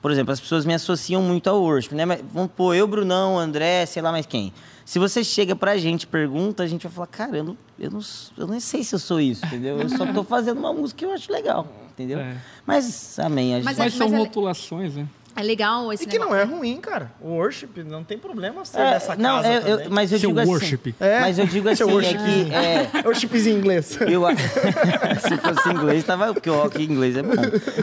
[0.00, 2.04] por exemplo, as pessoas me associam muito ao worship, né?
[2.04, 4.52] Mas vamos pôr eu, Brunão, André, sei lá mais quem.
[4.84, 7.90] Se você chega pra gente e pergunta, a gente vai falar, cara, eu não, eu,
[7.90, 7.98] não,
[8.36, 9.76] eu não sei se eu sou isso, entendeu?
[9.80, 11.66] Eu só tô fazendo uma música que eu acho legal,
[11.98, 12.20] entendeu?
[12.20, 12.36] É.
[12.66, 13.52] Mas, amém.
[13.54, 13.64] A gente...
[13.64, 15.06] Mas Mas, é- são mas é- rotulações, né?
[15.36, 16.52] É legal esse E que não negócio.
[16.52, 17.12] é ruim, cara.
[17.20, 19.88] O worship não tem problema ser É, dessa não, casa eu- eu- também.
[19.92, 20.50] mas eu Seu digo assim.
[20.50, 20.94] worship.
[20.98, 22.44] É, Mas eu digo assim, é worshipzinho.
[22.46, 22.54] que.
[22.54, 23.98] É, Worshipzinho em inglês.
[24.02, 24.22] Eu,
[25.20, 26.32] se fosse inglês, tava.
[26.34, 27.34] Porque o rock em inglês é bom.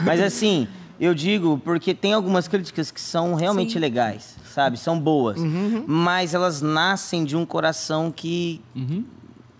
[0.04, 0.68] Mas assim,
[1.00, 3.78] eu digo porque tem algumas críticas que são realmente Sim.
[3.78, 4.78] legais, sabe?
[4.78, 5.38] São boas.
[5.86, 8.60] Mas elas nascem de um coração que.
[8.74, 9.02] Uhum.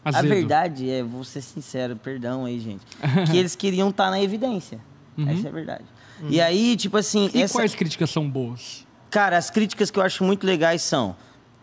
[0.07, 0.29] A Azedo.
[0.35, 2.81] verdade é, vou ser sincero, perdão aí, gente.
[3.31, 4.79] Que eles queriam estar na evidência.
[5.19, 5.85] Essa é a verdade.
[6.31, 7.31] E aí, tipo assim.
[7.35, 8.87] E essa- quais críticas são boas?
[9.11, 11.17] Cara, as críticas que eu acho muito legais são.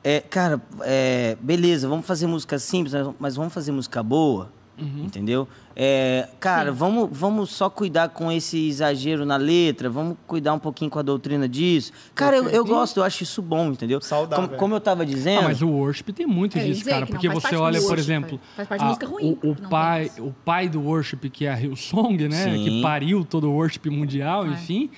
[0.04, 4.52] É, cara, é, beleza, vamos fazer música simples, mas vamos fazer música boa.
[4.78, 5.48] Entendeu?
[5.76, 10.90] É, cara, vamos, vamos só cuidar com esse exagero na letra, vamos cuidar um pouquinho
[10.90, 11.92] com a doutrina disso.
[12.16, 14.02] Cara, eu, eu gosto, eu acho isso bom, entendeu?
[14.02, 14.48] Saudável.
[14.48, 15.42] Como, como eu tava dizendo.
[15.42, 17.06] Ah, mas o worship tem muito É, disso, cara.
[17.06, 20.82] Porque você olha, por worship, exemplo, faz a- ruim, o, o pai, o pai do
[20.82, 22.44] worship, que é a Hillsong, né?
[22.52, 22.64] Sim.
[22.64, 24.50] Que pariu todo o worship mundial, É.
[24.50, 24.90] enfim.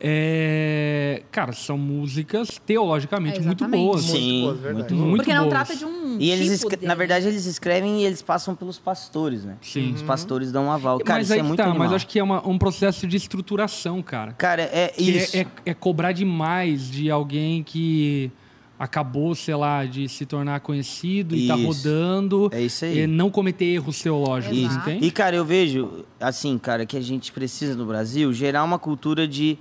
[0.00, 4.04] É, cara, são músicas teologicamente É, muito boas.
[4.04, 4.94] Muito Sim, boas, verdade.
[4.94, 5.50] muito Muito Porque não boas.
[5.54, 9.44] trata de um E eles, tipo na verdade, eles escrevem e eles passam pelos pastores,
[9.44, 9.56] né?
[9.60, 9.92] Sim.
[9.94, 10.98] Os pastores dão um aval.
[11.00, 11.86] Cara, mas isso é muito tá, animal.
[11.88, 14.32] mas acho que é uma- um processo de estruturação, cara.
[14.32, 15.36] Cara, é Que isso.
[15.36, 18.30] é, é- é cobrar demais de alguém que
[18.78, 21.66] acabou, sei lá, de se tornar conhecido e tá Isso.
[21.66, 22.48] rodando.
[22.52, 23.00] É isso aí.
[23.00, 25.04] e não cometer erros teológicos, entende?
[25.04, 29.26] E, cara, eu vejo, assim, cara, que a gente precisa no Brasil gerar uma cultura
[29.26, 29.58] de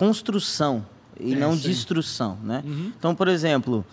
[0.00, 0.84] construção
[1.18, 2.62] e não destrução, né?
[2.98, 3.84] Então, por exemplo,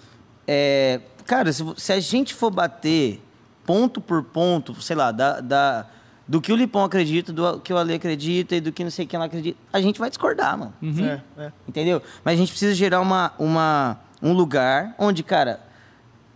[0.47, 3.21] é, cara, se, se a gente for bater
[3.65, 5.85] ponto por ponto, sei lá, da, da-
[6.25, 9.05] do que o Lipão acredita, do que o Ale acredita e do que não sei
[9.05, 10.73] quem lá acredita, a gente vai discordar, mano.
[11.03, 11.51] É, é.
[11.67, 12.01] Entendeu?
[12.23, 15.59] Mas a gente precisa gerar uma, uma, um lugar onde, cara,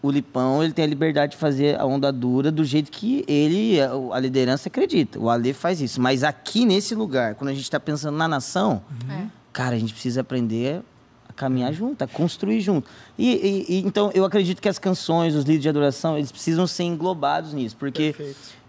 [0.01, 3.79] o Lipão ele tem a liberdade de fazer a onda dura do jeito que ele,
[3.79, 5.17] a, a liderança acredita.
[5.19, 6.01] O Ale faz isso.
[6.01, 9.40] Mas aqui nesse lugar, quando a gente está pensando na nação, É.
[9.53, 10.81] cara, a gente precisa aprender
[11.27, 12.87] a caminhar junto, a construir junto.
[13.17, 16.67] E, e- e, então eu acredito que as canções, os líderes de adoração, eles precisam
[16.67, 18.61] ser englobados nisso, porque Perfeito.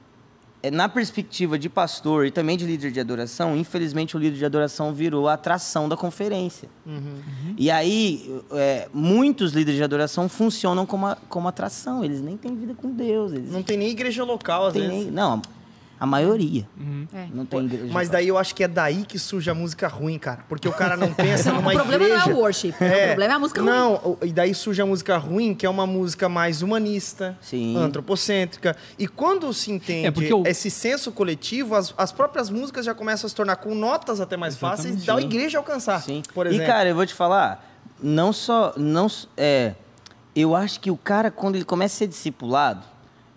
[0.63, 4.45] é, na perspectiva de pastor e também de líder de adoração, infelizmente o líder de
[4.45, 6.69] adoração virou a atração da conferência.
[7.59, 12.05] E aí, é, muitos líderes de adoração funcionam como, a- como atração.
[12.05, 13.33] Eles nem têm vida com Deus.
[13.33, 14.89] Eles Não tem nem igreja local, às vezes.
[14.89, 15.11] nem.
[15.11, 15.43] Não,
[16.03, 16.69] a maioria.
[17.15, 17.29] É.
[17.33, 17.93] Não tem igreja.
[17.93, 20.45] Mas daí eu acho que é daí que surge a música ruim, cara.
[20.49, 22.27] Porque o cara não pensa numa o problema igreja.
[22.27, 23.71] não é o worship, o problema é a música ruim.
[23.71, 27.77] Não, e daí surge a música ruim, que é uma música mais humanista, Sim.
[27.77, 28.77] antropocêntrica.
[28.99, 33.27] E quando se entende É, o- esse senso coletivo, as, as próprias músicas já começam
[33.27, 36.01] a se tornar com notas até mais fáceis da igreja alcançar.
[36.03, 36.21] Sim.
[36.35, 36.67] Por e, exemplo.
[36.67, 37.65] cara, eu vou te falar,
[38.03, 38.73] não só.
[38.77, 39.75] Não, é,
[40.35, 42.91] eu acho que o cara, quando ele começa a ser discipulado,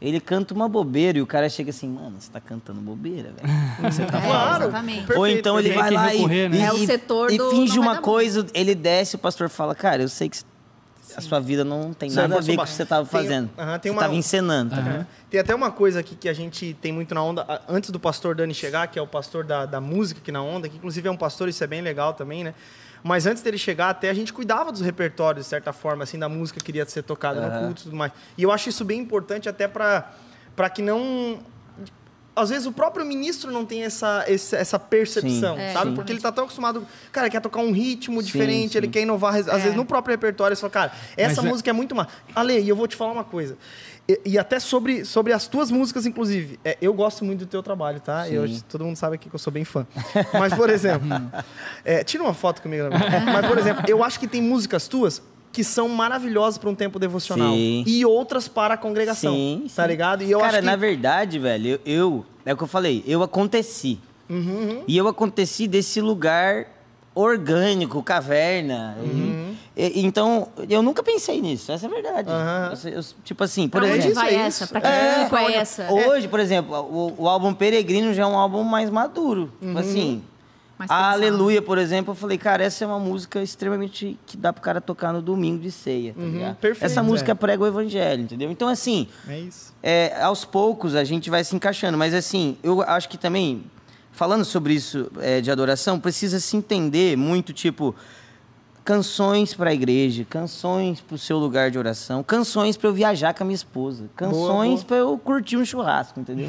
[0.07, 3.91] ele canta uma bobeira e o cara chega assim, mano, você tá cantando bobeira, velho.
[3.91, 4.63] Você tá É, Claro.
[4.65, 4.97] exatamente.
[4.99, 6.57] Perfeito, Ou então ele vai que lá recorrer, e, né?
[6.57, 10.01] e, É o setor e do finge uma coisa, ele desce, o pastor fala, cara,
[10.01, 10.37] eu sei que
[11.15, 13.21] a sua vida não tem Você nada a ver com o que você estava Tem-
[13.21, 13.49] fazendo.
[13.57, 14.71] aham, tem você uma- estava encenando.
[14.71, 15.01] tá ligado?
[15.01, 15.07] É.
[15.29, 18.35] Tem até uma coisa aqui que a gente tem muito na onda, antes do pastor
[18.35, 21.11] Dani chegar, que é o pastor da, da música aqui na onda, que inclusive é
[21.11, 22.53] um pastor, isso é bem legal também, né?
[23.07, 26.27] Mas antes dele chegar, até a gente cuidava dos repertórios, de certa forma, assim, da
[26.27, 27.59] música que iria ser tocada no Aham.
[27.67, 28.11] culto e tudo mais.
[28.35, 30.11] E eu acho isso bem importante até para
[30.55, 31.37] para que não
[32.35, 35.89] às vezes o próprio ministro não tem essa, essa percepção, Sim, É, sabe?
[35.91, 35.95] sim.
[35.95, 38.77] Porque ele tá tão acostumado, cara, quer tocar um ritmo Sim, diferente, sim.
[38.79, 39.57] ele quer inovar, às É.
[39.57, 42.07] vezes no próprio repertório, ele fala, cara, essa Mas é- música é muito má.
[42.35, 43.57] Ale, e eu vou te falar uma coisa.
[44.07, 46.59] E, e até sobre, sobre as tuas músicas, inclusive.
[46.63, 48.29] É, eu gosto muito do teu trabalho, tá?
[48.29, 49.85] Eu, todo mundo sabe aqui que eu sou bem fã.
[50.33, 51.07] Mas, por exemplo,
[51.83, 52.83] é, tira uma foto comigo.
[52.91, 56.99] Mas, por exemplo, eu acho que tem músicas tuas que são maravilhosas para um tempo
[56.99, 57.53] devocional.
[57.53, 57.83] Sim.
[57.87, 59.33] E outras para a congregação.
[59.33, 59.87] Sim, Tá sim.
[59.89, 60.21] ligado?
[60.23, 60.65] E eu Cara, acho que...
[60.65, 63.97] na verdade, velho, eu, eu- É o que eu falei, eu aconteci.
[64.29, 66.67] Uhum, E eu aconteci desse lugar
[67.15, 68.95] orgânico, caverna.
[68.99, 69.55] Uhum.
[69.77, 72.29] E- e- então, eu nunca pensei nisso, essa é a verdade.
[72.29, 72.73] Aham.
[72.85, 74.11] Eu- eu- tipo assim, por Pra onde exemplo.
[74.11, 74.67] isso, vai é essa?
[74.67, 75.91] Pra que É, é onde- essa?
[75.91, 79.51] Hoje, por exemplo, o, o álbum Peregrino já é um álbum mais maduro.
[79.61, 79.67] Uhum.
[79.69, 80.23] Tipo Assim,
[80.77, 81.11] Mais a.
[81.13, 84.79] Aleluia, por exemplo, eu falei, cara, essa é uma música extremamente que dá pro cara
[84.81, 86.55] tocar no domingo de ceia, tá Uhum, ligado?
[86.57, 87.35] perfeito, essa música é.
[87.35, 88.51] prega o evangelho, entendeu?
[88.51, 89.73] Então, assim, É isso.
[89.81, 91.97] é, aos poucos a gente vai se encaixando.
[91.97, 93.63] Mas assim, eu acho que também,
[94.15, 97.93] falando sobre isso é, de adoração, precisa se entender muito, tipo,
[98.83, 103.33] canções para a igreja, canções para o seu lugar de oração, canções para eu viajar
[103.33, 106.47] com a minha esposa, canções para eu curtir um churrasco, entendeu?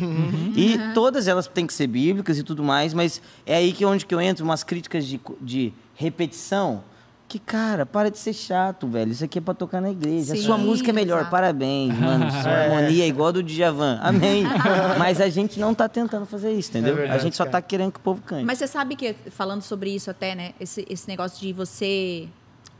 [0.54, 4.06] E todas elas têm que ser bíblicas e tudo mais, mas é aí que onde
[4.06, 6.84] que eu entro umas críticas de, de repetição.
[7.36, 9.12] Que, cara, para de ser chato, velho.
[9.12, 10.32] Isso aqui é pra tocar na igreja.
[10.32, 11.18] a Sim, sua música é melhor.
[11.18, 11.30] exato.
[11.30, 12.30] Parabéns, mano.
[12.30, 13.98] Sua harmonia é igual a do Djavan.
[14.02, 14.44] Amém.
[14.98, 16.94] Mas a gente não tá tentando fazer isso, entendeu?
[16.94, 17.52] É verdade, a gente só cara.
[17.52, 18.44] tá querendo que o povo cante.
[18.46, 20.54] Mas você sabe que, falando sobre isso até, né?
[20.58, 22.26] Esse, esse negócio de você...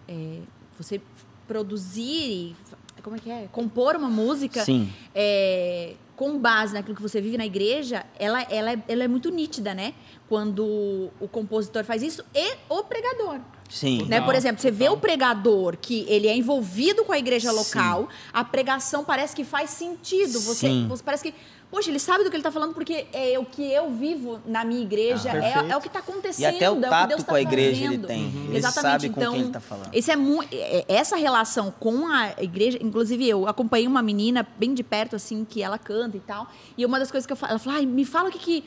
[0.09, 0.39] é,
[0.79, 1.03] você
[1.47, 2.57] produzir...
[2.97, 3.49] e Como é que é?
[3.53, 4.65] Compor uma música...
[4.65, 4.91] Sim.
[5.15, 9.31] é, com base naquilo que você vive na igreja, ela, ela, é, ela é muito
[9.31, 9.93] nítida, né?
[10.29, 13.41] Quando o compositor faz isso e o pregador.
[13.69, 14.05] Sim.
[14.07, 14.21] Né?
[14.21, 17.57] Por exemplo, você vê o pregador que ele é envolvido com a igreja Sim.
[17.57, 20.41] local, a pregação parece que faz sentido.
[20.41, 20.87] Você, Sim.
[20.89, 21.35] você parece que,
[21.71, 24.65] poxa, ele sabe do que ele está falando porque é o que eu vivo na
[24.65, 25.37] minha igreja, Ah,
[25.69, 26.43] é, é o que está acontecendo.
[26.53, 27.93] E até o é que tato Deus tá com a igreja fazendo.
[27.95, 28.25] ele tem.
[28.25, 28.45] Uhum.
[28.49, 28.91] Ele Exatamente.
[29.03, 29.91] sabe com então, quem ele tá falando.
[29.95, 34.73] Esse é mu- é- essa relação com a igreja, inclusive eu acompanhei uma menina bem
[34.75, 36.47] de perto, assim, que ela canta e tal.
[36.79, 38.65] E uma das coisas que eu falo, ela falou, ai, me fala o que que.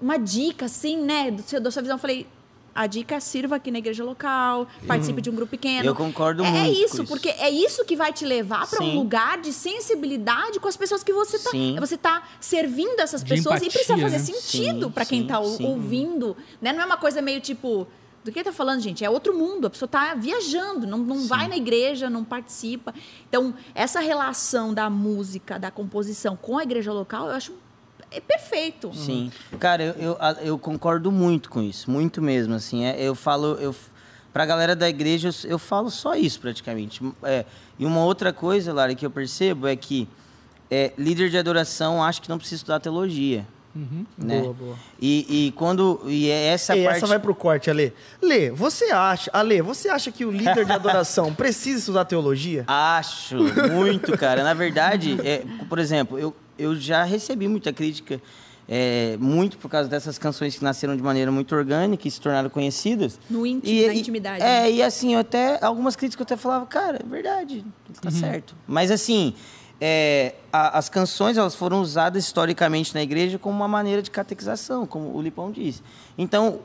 [0.00, 1.96] Uma dica, assim, né, da sua visão.
[1.96, 2.26] Eu falei.
[2.74, 5.86] A dica é sirva aqui na igreja local, participe de um grupo pequeno.
[5.86, 7.04] Eu concordo é, muito É com isso, isso.
[7.04, 11.04] porque é isso que vai te levar para um lugar de sensibilidade com as pessoas
[11.04, 11.76] que você tá, Sim.
[11.78, 14.40] você tá servindo essas De pessoas e precisa empatia, fazer né?
[14.40, 15.64] sentido para quem tá sim.
[15.64, 16.72] ouvindo, né?
[16.72, 17.86] Não é uma coisa meio tipo
[18.24, 19.04] Do que ele tá falando, gente?
[19.04, 19.66] É outro mundo.
[19.66, 22.94] A pessoa tá viajando, não, não vai na igreja, não participa.
[23.28, 27.52] Então, essa relação da música, da composição com a igreja local, eu acho
[28.14, 28.92] é perfeito.
[28.94, 29.30] Sim.
[29.58, 32.84] Cara, eu, eu, eu concordo muito com isso, muito mesmo, assim.
[32.84, 33.74] É, eu falo, eu,
[34.32, 37.02] pra galera da igreja, eu, eu falo só isso, praticamente.
[37.22, 37.44] É,
[37.78, 40.08] e uma outra coisa, Lara, que eu percebo é que
[40.70, 43.46] é, líder de adoração acha que não precisa estudar teologia.
[44.16, 44.40] Né?
[44.40, 44.76] Boa, boa.
[45.00, 46.00] E, e quando...
[46.06, 46.98] E é essa e parte...
[46.98, 47.92] essa vai pro corte, Ale.
[48.22, 52.64] Lê, você acha, Ale, você acha que o líder de adoração precisa estudar teologia?
[52.68, 53.36] Acho,
[53.72, 54.44] muito, cara.
[54.44, 58.20] Na verdade, é, por exemplo, eu, eu já recebi muita crítica,
[58.68, 62.48] é, muito por causa dessas canções que nasceram de maneira muito orgânica e se tornaram
[62.48, 63.18] conhecidas.
[63.28, 64.42] No íntimo, na intimidade.
[64.42, 67.64] É, e assim, eu até, algumas críticas eu até falava, cara, é verdade,
[68.00, 68.54] tá certo.
[68.66, 69.34] Mas assim,
[69.80, 74.86] é, a- as canções elas foram usadas historicamente na igreja como uma maneira de catequização,
[74.86, 75.82] como o Lipão disse.
[76.16, 76.60] Então,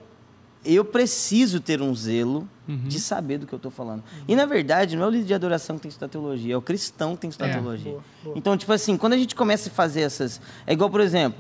[0.66, 4.04] eu preciso ter um zelo de saber do que eu estou falando.
[4.28, 6.58] E, na verdade, não é o líder de adoração que tem que estudar teologia, é
[6.58, 7.54] o cristão que tem que estudar É.
[7.54, 7.92] teologia.
[7.94, 8.38] Boa, boa.
[8.38, 10.40] Então, tipo assim, quando a gente começa a fazer essas...
[10.68, 11.40] É igual, por exemplo,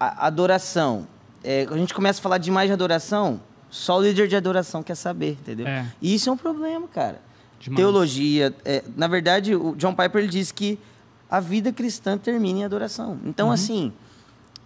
[0.00, 1.06] a adoração.
[1.44, 4.96] É, a gente começa a falar demais de adoração, só o líder de adoração quer
[4.96, 5.66] saber, entendeu?
[5.68, 5.86] É.
[6.02, 7.20] E isso é um problema, cara.
[7.60, 7.76] Demais.
[7.76, 8.52] Teologia...
[8.64, 10.76] é, na verdade, o John Piper ele diz que
[11.30, 13.18] a vida cristã termina em adoração.
[13.24, 13.92] Então, assim...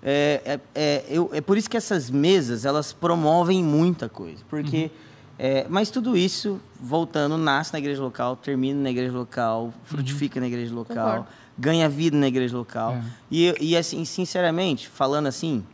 [0.02, 4.42] É, é, é, eu- é por isso que essas mesas elas promovem muita coisa.
[4.48, 4.90] Porque,
[5.38, 10.46] é, mas tudo isso, voltando, nasce na igreja local, termina na igreja local, frutifica na
[10.46, 11.26] igreja local, Concordo.
[11.58, 12.92] ganha vida na igreja local.
[12.92, 13.02] É.
[13.30, 15.64] E, e assim, sinceramente, falando assim,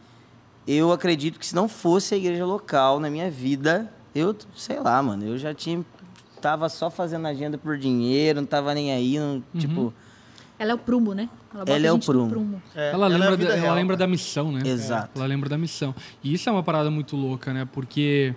[0.67, 5.03] eu acredito que se não fosse a igreja local na minha vida, eu, sei lá,
[5.03, 5.85] mano, eu já tinha.
[6.41, 9.93] Tava só fazendo agenda por dinheiro, não tava nem aí, não, tipo.
[10.59, 11.29] Ela é o prumo, né?
[11.53, 12.63] Ela Ela é o no prumo.
[12.75, 14.07] É, ela, é a lembra, vida da, ela lembra cara.
[14.07, 14.63] da missão, né?
[14.65, 15.11] Exato.
[15.17, 15.95] Ela lembra da missão.
[16.23, 17.69] E isso é uma parada muito louca, né?
[17.71, 18.35] Porque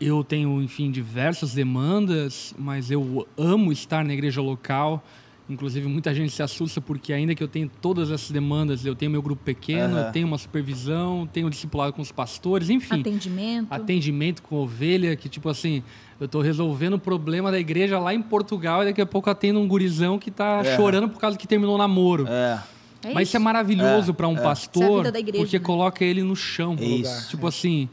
[0.00, 5.04] eu tenho, enfim, diversas demandas, mas eu amo estar na igreja local.
[5.52, 9.10] Inclusive, muita gente se assusta porque, ainda que eu tenha todas essas demandas, eu tenho
[9.10, 10.06] meu grupo pequeno, Aham.
[10.06, 13.00] eu tenho uma supervisão, tenho discipulado com os pastores, enfim.
[13.00, 13.66] Atendimento.
[13.70, 15.82] Atendimento com ovelha, que tipo assim,
[16.18, 19.60] eu tô resolvendo o problema da igreja lá em Portugal e daqui a pouco atendo
[19.60, 20.76] um gurizão que tá É.
[20.76, 22.26] chorando por causa que terminou o namoro.
[22.28, 22.60] É.
[23.04, 25.64] É Mas isso é maravilhoso para um é a pastor, vida da igreja, porque né?
[25.64, 26.76] coloca ele no chão.
[26.78, 27.30] É isso.
[27.30, 27.88] Tipo assim,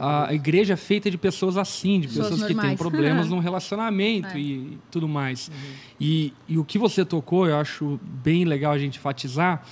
[0.00, 4.28] a igreja é feita de pessoas assim, de Pessoas pessoas que têm problemas no relacionamento
[4.36, 4.38] É.
[4.40, 5.50] e tudo mais.
[6.00, 9.62] E, e o que você tocou, eu acho bem legal a gente enfatizar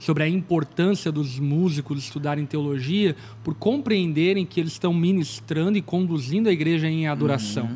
[0.00, 6.48] sobre a importância dos músicos estudarem teologia por compreenderem que eles estão ministrando e conduzindo
[6.48, 7.68] a igreja em adoração.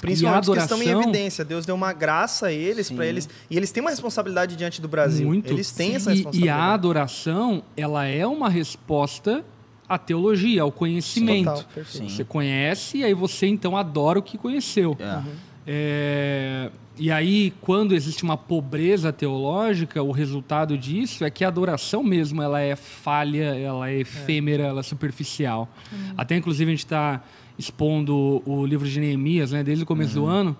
[0.00, 1.44] Principalmente E a que estão em adoração- evidência.
[1.44, 2.94] Deus deu uma graça a eles, Sim.
[2.96, 3.28] para eles.
[3.50, 5.26] E eles têm uma responsabilidade diante do Brasil.
[5.26, 5.50] Muito.
[5.52, 6.60] Eles têm essa E- E, responsabilidade.
[6.60, 9.44] a adoração, ela é uma resposta
[9.88, 11.64] à teologia, ao conhecimento.
[11.64, 11.84] Total.
[11.84, 14.96] Você conhece e aí você então adora o que conheceu.
[15.00, 15.22] É.
[15.68, 22.02] É, E aí, quando existe uma pobreza teológica, o resultado disso é que a adoração
[22.02, 25.68] mesmo ela é falha, ela é efêmera, ela é superficial.
[26.16, 27.22] Até inclusive a gente está
[27.58, 30.56] expondo o livro de Neemias, né, desde o começo do ano.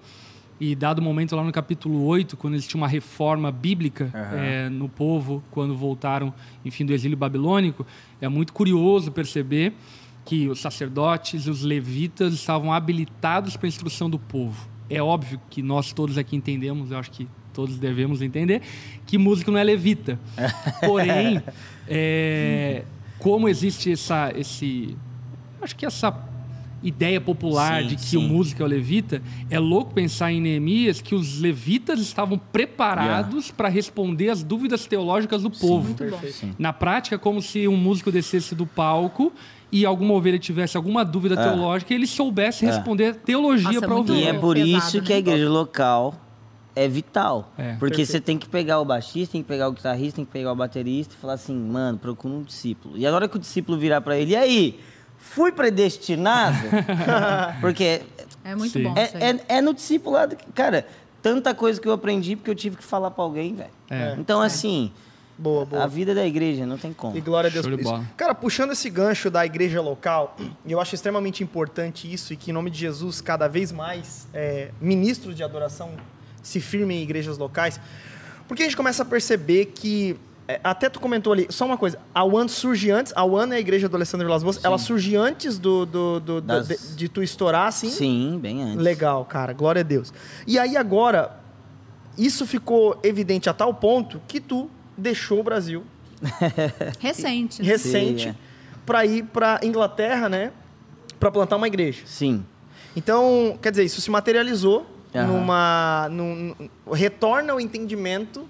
[0.58, 4.88] E dado o momento lá no capítulo 8, quando existe uma reforma bíblica é, no
[4.88, 6.32] povo, quando voltaram,
[6.64, 7.86] enfim, do exílio babilônico,
[8.20, 9.74] é muito curioso perceber
[10.24, 14.68] que os sacerdotes e os levitas estavam habilitados para a instrução do povo.
[14.88, 18.62] É óbvio que nós todos aqui entendemos, eu acho que todos devemos entender,
[19.06, 20.18] que músico não é levita.
[20.84, 21.42] Porém,
[21.86, 22.84] é,
[23.18, 24.96] como existe essa, esse,
[25.60, 26.10] acho que essa
[26.82, 28.16] ideia popular Sim, de que sim.
[28.16, 33.50] o músico é o levita, é louco pensar em Neemias que os levitas estavam preparados
[33.50, 35.94] para responder às dúvidas teológicas do povo.
[36.30, 36.54] Sim.
[36.58, 39.32] Na prática, é como se um músico descesse do palco
[39.72, 42.68] e alguma ovelha tivesse alguma dúvida teológica e ele soubesse É.
[42.70, 44.24] responder teologia Nossa, para a muito E ovelha.
[44.24, 44.62] é Pesado, por né?
[44.64, 46.14] isso que a igreja local
[46.76, 47.52] é vital.
[47.58, 47.72] É.
[47.72, 48.12] Porque Perfeito.
[48.12, 50.54] você tem que pegar o baixista, tem que pegar o guitarrista, tem que pegar o
[50.56, 52.96] baterista e falar assim, mano, procura um discípulo.
[52.96, 54.78] E a hora que o discípulo virar pra ele, e aí,
[55.30, 56.56] fui predestinado?
[57.60, 58.02] porque
[58.44, 58.82] É muito Sim.
[58.84, 59.22] bom é, isso aí.
[59.22, 60.86] é, é no discipulado, que- cara,
[61.22, 63.70] tanta coisa que eu aprendi porque eu tive que falar pra alguém, velho.
[63.90, 64.14] É.
[64.18, 64.92] Então, assim,
[65.38, 65.84] Boa, boa.
[65.84, 67.16] a vida da igreja não tem como.
[67.16, 68.04] E glória a Deus por isso.
[68.16, 70.36] Cara, puxando esse gancho da igreja local,
[70.66, 74.70] eu acho extremamente importante isso e que, em nome de Jesus, cada vez mais é,
[74.80, 75.90] ministros de adoração
[76.42, 77.78] se firmem em igrejas locais,
[78.48, 80.16] porque a gente começa a perceber que.
[80.48, 83.56] É, até tu comentou ali, só uma coisa, a One surge antes, a One é
[83.56, 86.96] a igreja do Alessandro Vilas Boas, ela surge antes do, do- do- do- Das- de,
[86.96, 87.90] de tu estourar, assim?
[87.90, 88.76] Sim, bem antes.
[88.76, 90.12] Legal, cara, glória a Deus.
[90.46, 91.40] E aí agora,
[92.16, 95.84] isso ficou evidente a tal ponto que tu deixou o Brasil
[97.00, 97.62] Recente.
[97.62, 97.68] né?
[97.68, 98.34] recente Sim, é.
[98.84, 100.52] para ir para Inglaterra, né?
[101.18, 102.02] Pra plantar uma igreja.
[102.06, 102.44] Sim.
[102.94, 105.26] Então, quer dizer, isso se materializou Aham.
[105.26, 106.08] numa.
[106.10, 108.48] Num, num- retorna o entendimento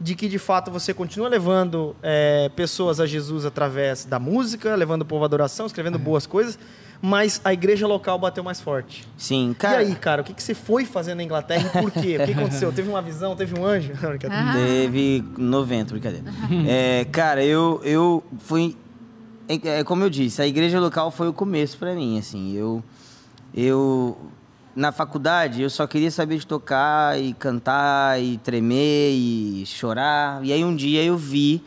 [0.00, 5.02] de que de fato você continua levando é, pessoas a Jesus através da música, levando
[5.02, 6.58] o povo à adoração, escrevendo boas coisas,
[7.00, 9.06] mas a igreja local bateu mais forte.
[9.16, 9.82] Sim, cara.
[9.82, 12.16] e aí, cara, o que, que você foi fazer na Inglaterra e por quê?
[12.16, 12.72] O que aconteceu?
[12.72, 13.36] Teve uma visão?
[13.36, 13.92] Teve um anjo?
[14.30, 14.52] Ah.
[14.54, 16.24] Teve 90, brincadeira.
[16.66, 18.76] É, cara, eu, eu fui.
[19.46, 22.54] É, é como eu disse, a igreja local foi o começo pra mim, assim.
[22.54, 22.82] Eu.
[23.54, 24.16] Eu.
[24.76, 30.44] Na faculdade, eu só queria saber de tocar e cantar e tremer e chorar.
[30.44, 31.62] E aí um dia eu vi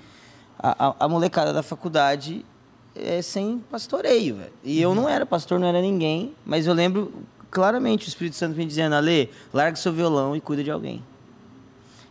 [0.59, 2.45] a, a, a molecada da faculdade
[2.93, 4.53] é, sem pastoreio, velho.
[4.63, 7.13] E eu não era pastor, não era ninguém, mas eu lembro
[7.49, 11.03] claramente o Espírito Santo me dizendo: Ale, larga seu violão e cuida de alguém.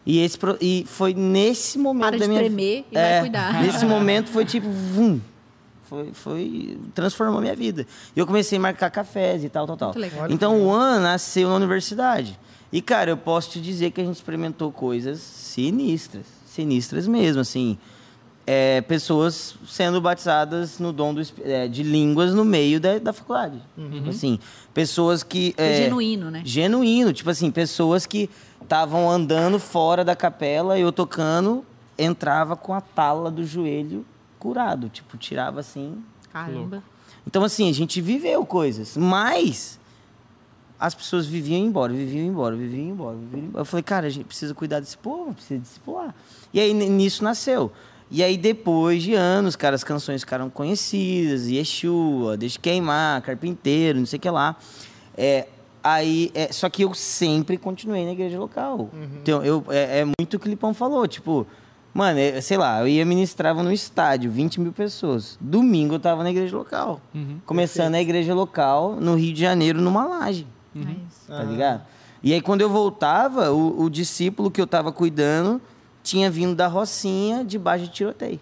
[0.07, 3.61] E, esse, e foi nesse momento Para da de minha tremer e vai cuidar.
[3.61, 5.21] Nesse momento foi tipo, vum.
[5.89, 7.87] Foi, foi, transformou minha vida.
[8.15, 9.95] E eu comecei a marcar cafés e tal, tal, tal.
[10.29, 12.39] Então o An nasceu na universidade.
[12.73, 16.27] E, cara, eu posso te dizer que a gente experimentou coisas sinistras.
[16.47, 17.79] Sinistras mesmo, assim.
[18.45, 23.61] É, pessoas sendo batizadas no dom do, é, de línguas no meio da, da faculdade.
[24.09, 24.39] Assim,
[24.75, 25.55] pessoas que...
[25.57, 26.43] É, genuíno, né?
[26.45, 28.31] Genuíno, tipo assim, pessoas que
[28.63, 31.65] estavam andando fora da capela, eu tocando,
[31.99, 34.05] entrava com a tala do joelho
[34.47, 36.05] curado, tipo, tirava assim.
[36.33, 36.81] Caramba.
[37.27, 39.77] Então, assim, a gente viveu coisas, mas
[40.79, 43.63] as pessoas viviam embora, viviam embora, viviam embora, viviam embora.
[43.63, 46.15] Eu falei, cara, a gente precisa cuidar desse povo, precisa discipular.
[46.55, 47.73] E aí, nisso nasceu.
[48.09, 54.07] E aí, depois de anos, cara, as canções ficaram conhecidas, Yeshua, Deixa Queimar, Carpinteiro, não
[54.07, 54.55] sei o que lá.
[55.17, 55.49] É,
[55.83, 58.91] aí, é, só que eu sempre continuei na igreja local.
[59.21, 61.45] Então, eu, é, é muito o que o Lipão falou, tipo...
[61.97, 65.39] Mano, é, sei lá, eu ia ministrava no estádio, 20 mil pessoas.
[65.41, 67.01] Domingo eu tava na igreja local.
[67.47, 70.47] Começando a igreja local no Rio de Janeiro, numa laje.
[70.75, 71.27] É isso.
[71.27, 71.83] Tá ligado?
[72.23, 75.59] E aí, quando eu voltava, o, o discípulo que eu tava cuidando
[76.03, 78.41] tinha vindo da Rocinha debaixo de tiroteio.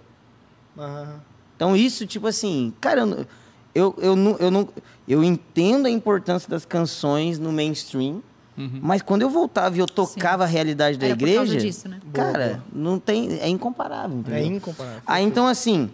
[0.77, 1.21] Aham.
[1.55, 3.27] Então, isso, tipo assim, cara, eu,
[3.73, 4.69] eu, eu, não, eu, não,
[5.07, 8.21] eu entendo a importância das canções no mainstream,
[8.57, 11.89] mas quando eu voltava e eu tocava a realidade da Era por igreja, causa disso,
[11.89, 12.01] né?
[12.13, 14.19] cara, não tem, é incomparável.
[14.19, 14.39] Entendeu?
[14.41, 15.03] É incomparável.
[15.07, 15.91] Aí então, assim,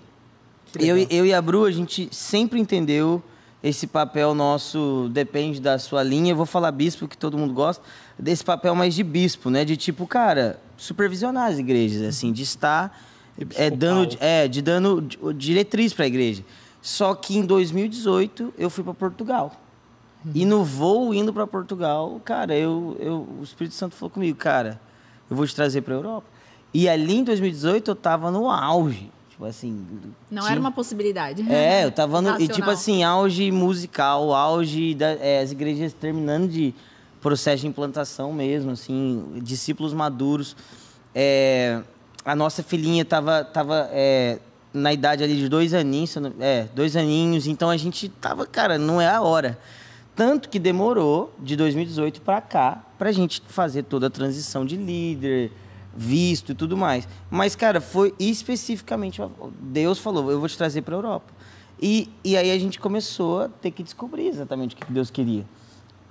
[0.79, 3.23] eu, eu e a Bru, a gente sempre entendeu
[3.63, 6.33] esse papel nosso, depende da sua linha.
[6.33, 7.83] Eu vou falar bispo, que todo mundo gosta,
[8.19, 9.65] desse papel mais de bispo, né?
[9.65, 12.99] De tipo, cara, supervisionar as igrejas, assim, de estar
[13.55, 16.43] é, dando, é, de dando di- diretriz para a igreja.
[16.83, 19.55] Só que em 2018 eu fui para Portugal.
[20.35, 24.79] E no voo indo para Portugal, cara, eu, eu, o Espírito Santo falou comigo, cara,
[25.31, 26.27] eu vou te trazer para Europa.
[26.75, 29.87] E ali em 2018 eu tava no auge, tipo assim.
[30.31, 31.43] Não tinha- era uma possibilidade.
[31.51, 32.29] É, eu tava no.
[32.41, 36.75] E tipo assim, auge musical, auge das igrejas terminando de
[37.21, 40.55] processo de implantação mesmo, assim, discípulos maduros.
[41.15, 41.81] É,
[42.25, 44.39] a nossa filhinha tava, tava é,
[44.73, 49.01] na idade ali de dois aninhos, é, dois aninhos, então a gente tava, cara, não
[49.01, 49.59] é a hora.
[50.21, 55.51] Tanto que demorou de 2018 para cá pra gente fazer toda a transição de líder,
[55.97, 57.09] visto e tudo mais.
[57.31, 59.23] Mas, cara, foi especificamente
[59.63, 61.33] Deus falou, eu vou te trazer para Europa.
[61.81, 65.47] E, e aí a gente começou a ter que descobrir exatamente o que Deus queria.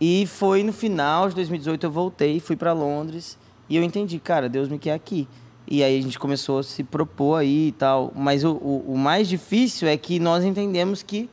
[0.02, 3.38] E foi no final de 2018 eu voltei, fui para Londres
[3.70, 5.28] e eu entendi, cara, Deus me quer aqui.
[5.68, 8.12] E aí a gente começou a se propor aí e tal.
[8.16, 11.30] Mas o, o, o mais difícil é que nós entendemos que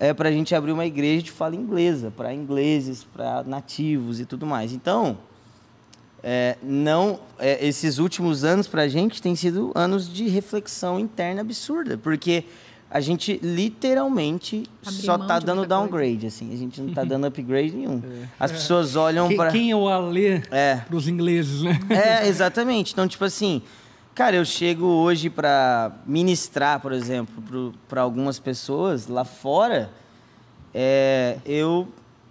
[0.00, 4.24] é para a gente abrir uma igreja de fala inglesa, para ingleses, para nativos e
[4.24, 4.72] tudo mais.
[4.72, 5.18] Então,
[6.22, 11.40] é, não, é, esses últimos anos para a gente têm sido anos de reflexão interna
[11.40, 12.44] absurda, porque
[12.90, 15.88] a gente literalmente Abrir só tá dando muita coisa.
[15.90, 18.02] downgrade, assim, a gente não tá dando upgrade nenhum.
[18.40, 20.76] As pessoas olham para quem é o Alê É.
[20.88, 21.78] pros ingleses, né?
[21.90, 22.92] é, exatamente.
[22.92, 23.62] Então, tipo assim,
[24.18, 29.92] cara, eu chego hoje para ministrar, por exemplo, para algumas pessoas lá fora,
[30.74, 31.86] é, eu,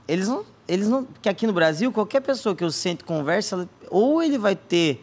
[0.06, 3.70] eles não, eles não, que aqui no Brasil qualquer pessoa que eu sento conversa, ela-
[3.90, 5.02] ou ele vai ter,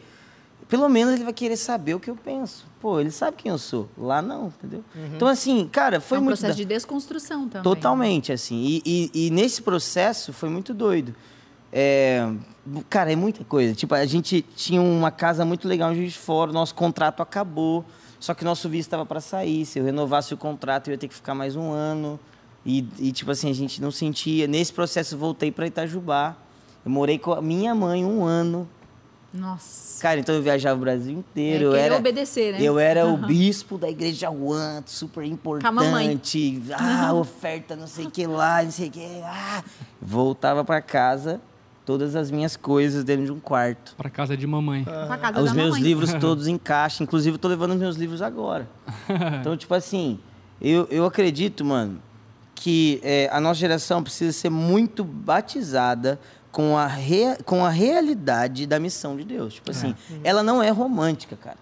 [0.69, 2.67] pelo menos ele vai querer saber o que eu penso.
[2.83, 3.89] Pô, ele sabe quem eu sou.
[3.97, 4.85] Lá não, entendeu?
[5.17, 7.63] Então assim, cara, foi é um muito processo da- de desconstrução também.
[7.63, 8.57] Totalmente, assim.
[8.63, 11.15] E, e- e nesse processo foi muito doido.
[11.77, 12.33] É,
[12.89, 13.75] cara, é muita coisa.
[13.75, 17.21] Tipo, a gente tinha uma casa muito legal em Juiz de Fora, o nosso contrato
[17.21, 17.85] acabou,
[18.21, 19.67] só que nosso visto estava para sair.
[19.67, 22.19] Se eu renovasse o contrato, eu ia ter que ficar mais um ano.
[22.65, 24.47] E, e, tipo assim, a gente não sentia.
[24.47, 26.37] Nesse processo, voltei para Itajubá.
[26.85, 28.69] Eu morei com a minha mãe um ano
[29.33, 30.01] Nossa.
[30.01, 31.65] Cara, então eu viajava o Brasil inteiro.
[31.65, 32.63] É, eu era, obedecer, né?
[32.63, 33.27] Eu era o Aham.
[33.27, 36.63] bispo da igreja One, super importante.
[36.73, 39.21] Ah, oferta não sei o que lá, não sei o que.
[39.25, 39.65] Ah.
[40.01, 41.41] Voltava pra casa,
[41.85, 43.95] todas as minhas coisas dentro de um quarto.
[43.97, 44.85] Pra casa de mamãe.
[44.85, 45.83] Pra casa Os da meus mamãe.
[45.83, 47.03] livros todos em caixa.
[47.03, 48.69] Inclusive, eu tô levando os meus livros agora.
[49.41, 50.19] Então, tipo assim,
[50.61, 52.01] eu, eu acredito, mano,
[52.55, 56.19] que é, a nossa geração precisa ser muito batizada
[56.51, 59.55] com a, rea- com a realidade da missão de Deus.
[59.55, 61.59] Tipo assim, ela não é romântica, cara.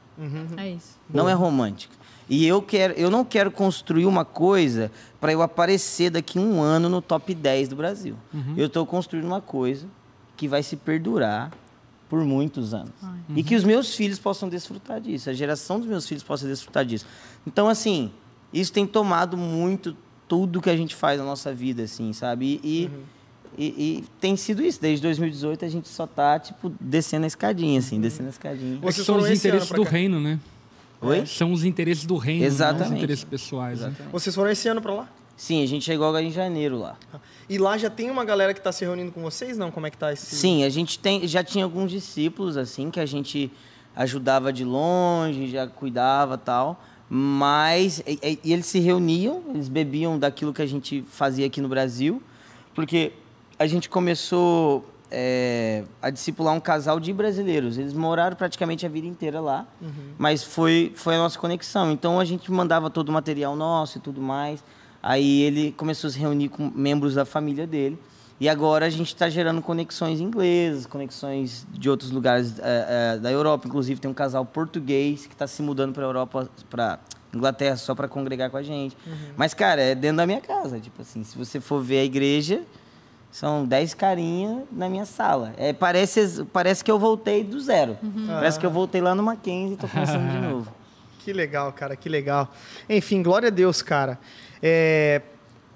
[0.56, 0.98] É isso.
[1.12, 1.94] Não é romântica.
[2.28, 6.88] E eu, quero, eu não quero construir uma coisa para eu aparecer daqui um ano
[6.88, 8.14] no top 10 do Brasil.
[8.56, 9.86] Eu estou construindo uma coisa
[10.42, 11.52] que vai se perdurar
[12.10, 12.90] por muitos anos.
[13.36, 16.84] E que os meus filhos possam desfrutar disso, a geração dos meus filhos possa desfrutar
[16.84, 17.06] disso.
[17.46, 18.10] Então, assim,
[18.52, 22.60] isso tem tomado muito tudo que a gente faz na nossa vida, assim, sabe?
[22.64, 22.90] E,
[23.56, 24.82] e, e tem sido isso.
[24.82, 28.78] Desde 2018 a gente só tá, tipo, descendo a escadinha, assim, descendo a escadinha.
[28.78, 29.90] É Vocês são foram os esse ano interesses do cá?
[29.92, 30.40] reino, né?
[31.00, 31.24] Oi?
[31.24, 32.96] São os interesses do reino, não os Exatamente.
[32.96, 33.78] interesses pessoais.
[33.80, 33.94] né?
[34.10, 35.08] Vocês foram esse ano pra lá?
[35.36, 36.96] Sim, a gente chegou agora em janeiro lá.
[37.48, 39.70] E lá já tem uma galera que tá se reunindo com vocês, não?
[39.70, 40.34] Como é que tá esse...
[40.36, 43.50] Sim, a gente tem, já tinha alguns discípulos assim que a gente
[43.94, 50.52] ajudava de longe, já cuidava tal, mas e, e- eles se reuniam, eles bebiam daquilo
[50.52, 52.22] que a gente fazia aqui no Brasil,
[52.74, 53.12] porque
[53.58, 57.76] a gente começou é, a discipular um casal de brasileiros.
[57.76, 59.66] Eles moraram praticamente a vida inteira lá,
[60.16, 61.92] mas foi foi a nossa conexão.
[61.92, 64.64] Então a gente mandava todo o material nosso e tudo mais.
[65.02, 67.98] Aí ele começou a se reunir com membros da família dele.
[68.38, 73.30] E agora a gente está gerando conexões inglesas, conexões de outros lugares eh, eh, da
[73.30, 73.68] Europa.
[73.68, 76.98] Inclusive tem um casal português que está se mudando para a Europa, para
[77.32, 78.96] Inglaterra, só para congregar com a gente.
[79.36, 80.80] Mas, cara, é dentro da minha casa.
[80.80, 82.62] Tipo assim, se você for ver a igreja,
[83.30, 85.54] são 10 carinhas na minha sala.
[85.56, 87.96] É, parece, parece que eu voltei do zero.
[88.26, 90.72] Parece que eu voltei lá no Mackenzie e tô começando de novo.
[91.20, 92.52] Que legal, cara, que legal.
[92.88, 94.18] Enfim, glória a Deus, cara.
[94.62, 95.20] É,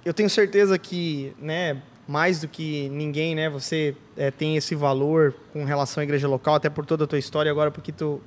[0.04, 5.34] eu tenho certeza que, né, mais do que ninguém, né, você é, tem esse valor
[5.52, 8.20] com relação à igreja local, até por toda a tua história agora, porque tu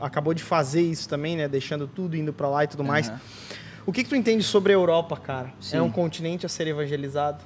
[0.00, 3.08] acabou de fazer isso também, né, deixando tudo, indo pra lá e tudo mais.
[3.08, 3.20] Aham.
[3.86, 5.52] O que, que tu entende sobre a Europa, cara?
[5.60, 5.76] Sim.
[5.78, 7.42] É um continente a ser evangelizado?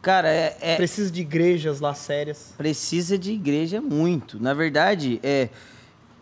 [0.00, 2.54] Cara, é, é- Precisa de igrejas lá sérias?
[2.56, 4.40] precisa de igreja muito.
[4.40, 5.48] Na verdade, é,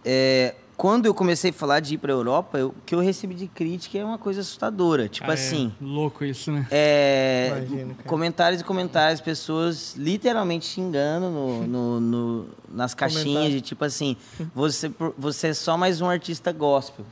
[0.05, 3.01] é, quando eu comecei a falar de ir para a Europa, eu- o que eu
[3.01, 5.09] recebi de crítica é uma coisa assustadora.
[5.09, 6.67] Tipo Ah, é assim, louco isso, né?
[6.71, 8.09] é, Imagino, cara.
[8.09, 14.17] comentários e comentários, pessoas literalmente xingando no, no- no- nas caixinhas de tipo assim,
[14.55, 17.05] você, você é só mais um artista gospel.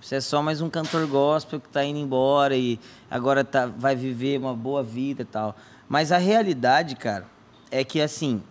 [0.00, 2.78] Você é só mais um cantor gospel que tá indo embora e
[3.10, 5.56] agora tá, vai viver uma boa vida e tal.
[5.88, 7.26] Mas a realidade, cara,
[7.70, 8.42] é que assim,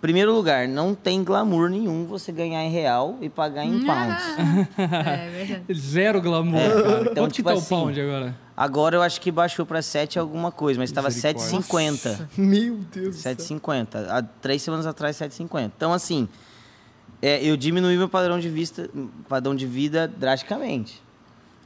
[0.00, 4.22] primeiro lugar, não tem glamour nenhum você ganhar em real e pagar em pounds.
[4.78, 5.74] É verdade.
[5.74, 7.00] Zero glamour, É, cara.
[7.02, 8.36] então, Quanto tipo que tá assim, o pound agora?
[8.56, 11.58] Agora eu acho que baixou para 7 alguma coisa, mas estava Misericórdia.
[11.60, 12.28] 7,50.
[12.36, 13.34] Meu Deus do céu.
[13.34, 14.06] 7,50.
[14.08, 15.72] Há três semanas atrás, 7,50.
[15.76, 16.28] Então, assim,
[17.22, 18.88] é, eu diminui meu padrão de, vista,
[19.28, 21.02] padrão de vida drasticamente.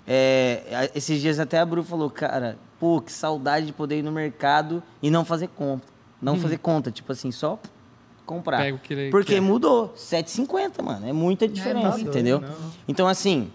[0.06, 4.12] É, esses dias até a Bru falou, cara, pô, que saudade de poder ir no
[4.12, 5.86] mercado e não fazer conta.
[6.20, 7.58] Não fazer conta, tipo assim, só
[8.24, 8.58] comprar.
[8.58, 9.40] Pega o que ele Porque quer.
[9.40, 9.92] mudou.
[9.96, 11.08] 7,50, mano.
[11.08, 12.40] É muita diferença, doido, entendeu?
[12.40, 12.48] não.
[12.88, 13.50] Então, assim,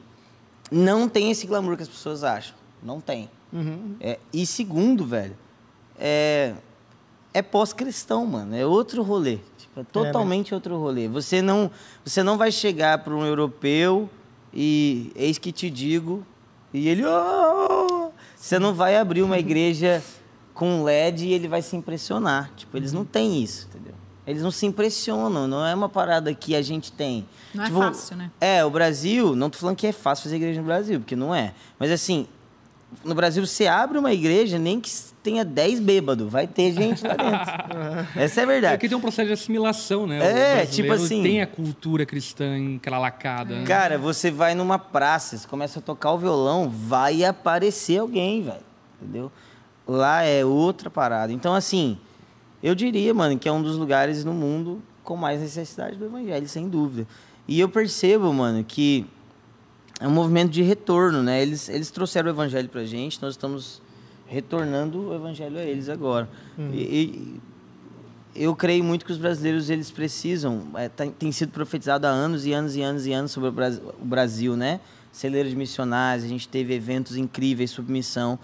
[0.72, 2.56] não tem esse glamour que as pessoas acham.
[2.82, 3.30] Não tem.
[3.52, 3.96] Uhum.
[4.00, 5.36] É, e segundo, velho,
[5.98, 6.54] é,
[7.34, 8.56] é pós-cristão, mano.
[8.56, 9.40] É outro rolê.
[9.58, 11.08] Tipo, é totalmente outro rolê.
[11.08, 11.70] Você não,
[12.06, 14.10] você não vai chegar para um europeu
[14.54, 16.26] e eis que te digo
[16.74, 20.04] e ele, "Oh!" você não vai abrir uma igreja
[20.54, 22.52] com LED e ele vai se impressionar.
[22.56, 23.94] Tipo, eles não têm isso, entendeu?
[24.30, 27.26] Eles não se impressionam, não é uma parada que a gente tem.
[27.54, 28.30] Não é Tipo, fácil, né?
[28.40, 31.34] É, o Brasil, não tô falando que é fácil fazer igreja no Brasil, porque não
[31.34, 31.54] é.
[31.80, 32.28] Mas assim,
[33.04, 34.90] no Brasil você abre uma igreja, nem que
[35.24, 38.10] tenha 10 bêbados, vai ter gente lá dentro.
[38.16, 38.78] Essa é a É verdade.
[38.80, 40.62] que tem um processo de assimilação, né?
[40.62, 43.56] É, tipo assim- Tem a cultura cristã encralacada.
[43.56, 43.66] né?
[43.66, 48.62] Cara, você vai numa praça, você começa a tocar o violão, vai aparecer alguém, velho.
[49.02, 49.32] Entendeu?
[49.88, 51.34] Lá é outra parada.
[51.34, 51.98] Então, assim,
[52.62, 56.48] eu diria, mano, que é um dos lugares no mundo com mais necessidade do evangelho,
[56.48, 57.08] sem dúvida.
[57.48, 59.06] E eu percebo, mano, que
[60.00, 61.42] é um movimento de retorno, né?
[61.42, 63.82] Eles, eles trouxeram o evangelho pra gente, nós estamos
[64.28, 66.30] retornando o evangelho a eles agora.
[66.74, 67.40] E,
[68.36, 72.10] e eu creio muito que os brasileiros eles precisam, é, tá- tem sido profetizado há
[72.12, 74.80] anos e anos e anos e anos sobre o Bras- o Brasil, né?
[75.12, 78.38] Celeiro de missionários, a gente teve eventos incríveis sobre missão,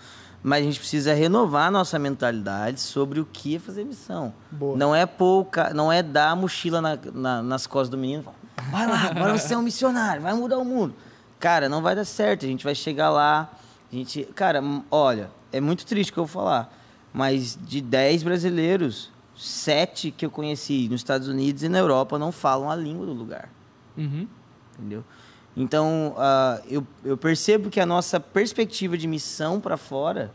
[0.48, 4.32] mas a gente precisa renovar nossa mentalidade sobre o que é fazer missão.
[4.52, 4.78] Boa.
[4.78, 8.24] Não é pouca, não é dar a mochila na- na- nas costas do menino, e
[8.26, 8.38] falar,
[8.72, 10.94] Vai lá, agora você é um missionário, vai mudar o mundo.
[11.40, 12.46] Cara, não vai dar certo.
[12.46, 13.52] A gente vai chegar lá.
[13.92, 14.24] A gente.
[14.36, 16.72] Cara, olha, é muito triste que eu vou falar.
[17.12, 22.32] Mas de 10 brasileiros, sete que eu conheci nos Estados Unidos e na Europa não
[22.32, 23.50] falam a língua do lugar.
[23.98, 24.28] Uhum.
[24.78, 25.04] Entendeu?
[25.58, 30.34] Então, ah, eu, eu percebo que a nossa perspectiva de missão para fora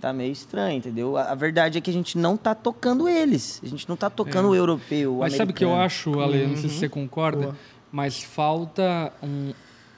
[0.00, 1.16] tá meio estranha, entendeu?
[1.16, 3.60] A, a verdade é que a gente não tá tocando eles.
[3.64, 6.46] A gente não tá tocando o europeu, o Mas sabe o que eu acho, Ale?
[6.46, 7.56] Não sei se você concorda, Boa.
[7.90, 9.52] mas falta um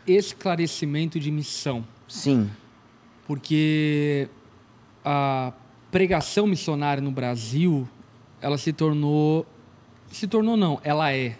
[0.06, 1.84] esclarecimento de missão.
[2.06, 2.48] Sim.
[3.26, 4.28] Porque
[5.04, 5.52] a
[5.90, 7.88] pregação missionária no Brasil,
[8.40, 9.46] ela se tornou.
[10.10, 11.36] Se tornou, não, ela é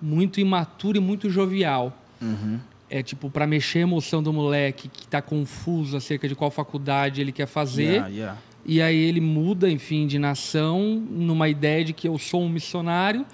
[0.00, 1.92] muito imatura e muito jovial.
[2.20, 2.58] Uhum.
[2.88, 7.20] É tipo, para mexer a emoção do moleque que tá confuso acerca de qual faculdade
[7.20, 7.82] ele quer fazer.
[7.82, 8.38] Yeah, yeah.
[8.64, 13.24] E aí ele muda, enfim, de nação numa ideia de que eu sou um missionário,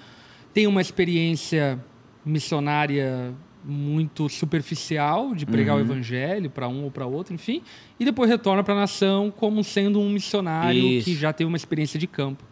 [0.53, 1.79] tenho uma experiência
[2.23, 3.33] missionária
[3.65, 7.61] muito superficial de pregar o evangelho para um ou para outro, enfim,
[7.99, 11.05] e depois retorna para a nação como sendo um missionário Isso.
[11.05, 12.43] que já teve uma experiência de campo.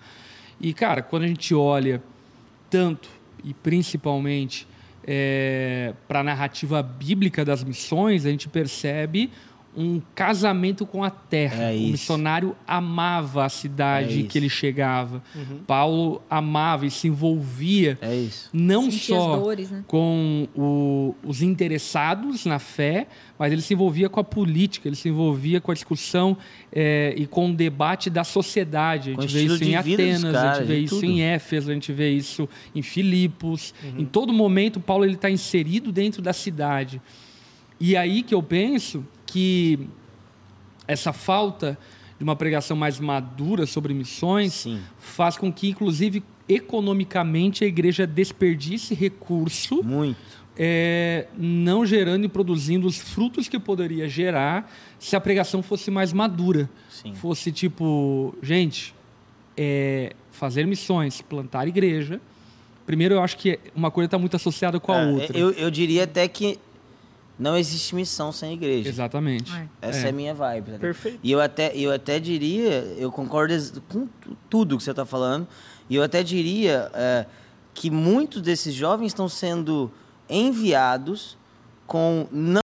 [0.60, 2.02] E cara, quando a gente olha
[2.70, 3.10] tanto
[3.44, 4.68] e principalmente
[6.08, 9.32] para a narrativa bíblica das missões, a gente percebe
[9.76, 11.64] um casamento com a terra.
[11.64, 11.92] É o isso.
[11.92, 14.28] missionário amava a É cidade isso.
[14.30, 15.24] que ele chegava.
[15.66, 18.50] Paulo amava e se envolvia É isso.
[18.52, 19.84] não Sentia só dores, né?
[19.88, 23.08] com o- os interessados na fé,
[23.40, 26.36] mas ele se envolvia com a política, ele se envolvia com a discussão
[26.74, 29.16] eh, e com o debate da sociedade.
[29.18, 31.06] A gente vê isso em Atenas, a caras, gente vê isso tudo.
[31.06, 33.74] em Éfeso, a gente vê isso em Filipos.
[33.84, 34.00] Uhum.
[34.02, 37.02] Em todo momento, Paulo está inserido dentro da cidade.
[37.80, 39.88] E aí que eu penso que
[40.88, 41.78] essa falta
[42.18, 44.80] de uma pregação mais madura sobre missões Sim.
[45.00, 50.18] faz com que, inclusive, economicamente a igreja desperdice recurso, Muito.
[50.58, 56.12] é, não gerando e produzindo os frutos que poderia gerar se a pregação fosse mais
[56.14, 56.70] madura.
[56.90, 57.14] Sim.
[57.16, 58.94] Fosse tipo, gente,
[59.58, 62.20] é, fazer missões, plantar igreja.
[62.86, 65.38] Primeiro, eu acho que uma coisa está muito associada com a Ah, outra.
[65.38, 66.60] Eu, eu diria até que
[67.42, 68.88] não existe missão sem igreja.
[68.88, 69.52] Exatamente.
[69.54, 69.68] É.
[69.82, 70.06] Essa é.
[70.06, 70.10] É.
[70.10, 70.72] a minha vibe.
[70.74, 70.78] tá?
[70.78, 71.20] Perfeito.
[71.24, 73.54] E eu até, eu até diria, eu concordo
[73.90, 75.48] com tu- tudo que você está falando,
[75.90, 77.26] e eu até diria é,
[77.74, 79.92] que muitos desses jovens estão sendo
[80.30, 81.38] enviados
[81.88, 82.62] com não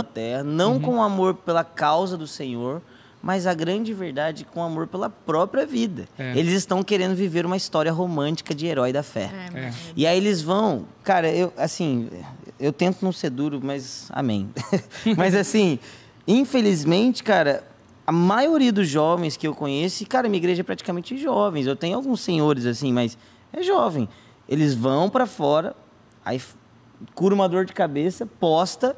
[0.00, 0.80] a terra, não Uhum.
[0.80, 2.80] com amor pela causa do Senhor,
[3.22, 6.06] mas a grande verdade com amor pela própria vida.
[6.18, 6.38] É.
[6.38, 9.30] Eles estão querendo viver uma história romântica de herói da fé.
[9.54, 9.72] É.
[9.96, 12.08] E aí eles vão, cara, eu assim,
[12.58, 14.50] eu tento não ser duro, mas amém.
[15.16, 15.78] mas assim,
[16.26, 17.64] infelizmente, cara,
[18.06, 21.66] a maioria dos jovens que eu conheço, e, cara, minha igreja é praticamente jovens.
[21.66, 23.18] Eu tenho alguns senhores assim, mas
[23.52, 24.08] é jovem.
[24.48, 25.74] Eles vão pra fora,
[26.24, 26.40] aí
[27.14, 28.96] cura uma dor de cabeça, posta,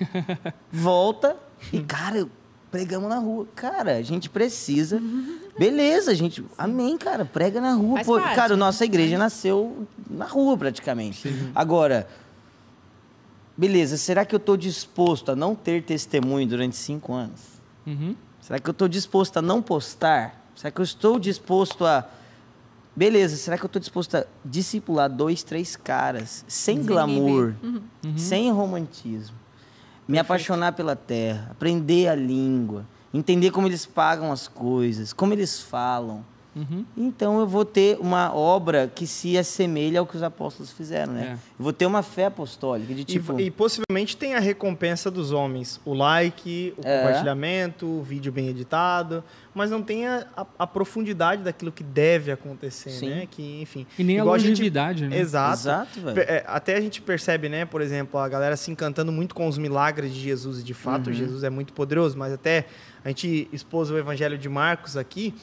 [0.72, 1.36] volta
[1.72, 2.26] e, cara,
[2.70, 3.46] pregamos na rua.
[3.54, 5.00] Cara, a gente precisa.
[5.58, 6.44] Beleza, gente.
[6.58, 7.24] Amém, cara.
[7.24, 8.00] Prega na rua.
[8.04, 11.28] Pô, cara, nossa igreja nasceu na rua, praticamente.
[11.54, 12.06] Agora,
[13.56, 17.40] beleza, será que eu estou disposto a não ter testemunho durante cinco anos?
[17.86, 18.14] Uhum.
[18.40, 20.50] Será que eu estou disposto a não postar?
[20.54, 22.08] Será que eu estou disposto a.
[22.94, 27.54] Beleza, será que eu estou disposto a discipular dois, três caras sem, Sem glamour,
[28.02, 29.36] ninguém sem romantismo?
[30.08, 35.60] Me apaixonar pela terra, aprender a língua, entender como eles pagam as coisas, como eles
[35.60, 36.24] falam.
[36.56, 36.84] Uhum.
[36.96, 41.26] Então eu vou ter uma obra que se assemelha ao que os apóstolos fizeram, né?
[41.28, 41.32] É.
[41.34, 43.38] Eu vou ter uma fé apostólica de E- tipo.
[43.38, 45.78] E, possivelmente tem a recompensa dos homens.
[45.84, 46.98] O like, o É.
[47.02, 49.22] compartilhamento, o vídeo bem editado.
[49.54, 53.08] Mas não tem a, a- a profundidade daquilo que deve acontecer, Sim.
[53.10, 53.26] né?
[53.30, 53.86] Que, enfim.
[53.98, 55.18] E nem a igual gente- longevidade, né?
[55.18, 55.54] Exato.
[55.60, 59.46] Exato, é, até a gente percebe, né, por exemplo, a galera se encantando muito com
[59.48, 61.12] os milagres de Jesus, e de fato Uhum.
[61.14, 62.66] Jesus é muito poderoso, mas até
[63.04, 65.34] a gente expôs o evangelho de Marcos aqui,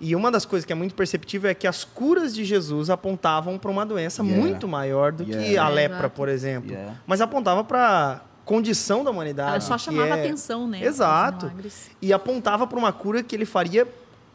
[0.00, 3.58] e uma das coisas que é muito perceptível é que as curas de Jesus apontavam
[3.58, 4.42] para uma doença Yeah.
[4.42, 5.66] muito maior do que Yeah.
[5.68, 6.96] a É, lepra, por exemplo, Yeah.
[7.06, 9.50] mas apontava para condição da humanidade.
[9.50, 10.82] Ela só que chamava é- atenção, né?
[10.82, 11.52] Exato.
[12.02, 13.86] e apontava para uma cura que ele faria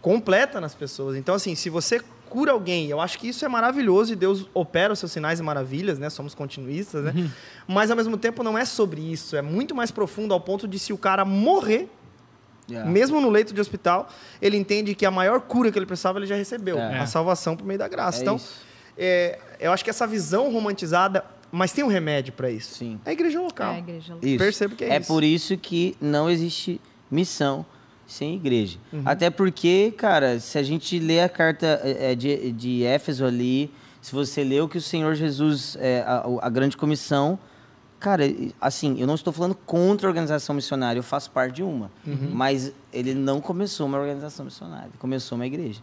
[0.02, 1.16] completa nas pessoas.
[1.18, 2.00] Então, assim, se você
[2.30, 5.44] cura alguém, eu acho que isso é maravilhoso e Deus opera os seus sinais e
[5.44, 6.10] maravilhas, né?
[6.10, 7.30] Somos continuistas, né?
[7.68, 10.78] Mas ao mesmo tempo não é sobre isso, é muito mais profundo ao ponto de
[10.78, 11.90] se o cara morrer,
[12.70, 12.90] Yeah.
[12.90, 14.10] mesmo no leito de hospital,
[14.42, 17.00] ele entende que a maior cura que ele precisava ele já recebeu, É.
[17.00, 18.20] a salvação por meio da graça.
[18.20, 18.40] É então,
[18.98, 22.76] é, eu acho que essa visão romantizada, mas tem um remédio para isso.
[22.76, 23.00] Sim.
[23.06, 23.74] A igreja É, local.
[23.74, 24.18] a igreja.
[24.22, 24.38] Isso.
[24.38, 25.08] Percebo que é é isso.
[25.08, 27.66] por isso que não existe missão
[28.08, 28.78] sem igreja.
[29.06, 33.72] Até porque, cara, se a gente lê a carta é, é, de, de Éfeso ali,
[34.02, 37.38] se você lê o que o Senhor Jesus, é, a, a grande comissão,
[38.06, 38.24] cara,
[38.62, 41.90] assim, eu não estou falando contra a organização missionária, eu faço parte de uma,
[42.32, 45.80] mas ele não começou uma organização missionária, ele começou uma igreja,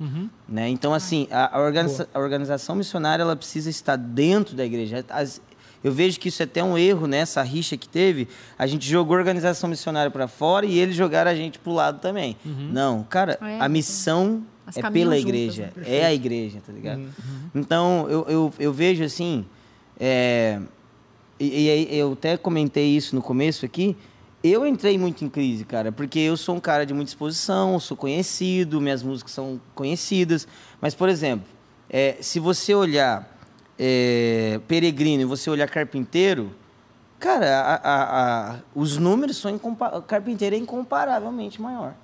[0.49, 0.69] né?
[0.69, 5.05] Então, assim, a, a organiza- a organização missionária, ela precisa estar dentro da igreja.
[5.09, 5.41] As-
[5.83, 7.19] eu vejo que isso é até um erro, né?
[7.19, 8.29] Essa rixa que teve.
[8.57, 11.99] A gente jogou a organização missionária para fora e eles jogaram a gente pro lado
[11.99, 12.37] também.
[12.45, 15.73] Não, cara, É, a missão Elas é pela juntas, igreja.
[15.77, 15.83] né?
[15.85, 17.03] É a igreja, tá ligado?
[17.53, 19.45] Então, eu, eu, eu vejo assim.
[19.99, 20.61] é,
[21.45, 23.97] e, e aí eu até comentei isso no começo aqui.
[24.45, 27.97] Eu entrei muito em crise, cara, porque eu sou um cara de muita exposição, sou
[27.97, 30.49] conhecido, minhas músicas são conhecidas.
[30.81, 31.47] Mas, por exemplo,
[31.89, 33.29] é, se você olhar
[33.79, 36.53] é, Peregrino e você olhar Carpinteiro,
[37.21, 41.95] cara, a- a- a- os números são incompa- Carpinteiro é incomparavelmente maior.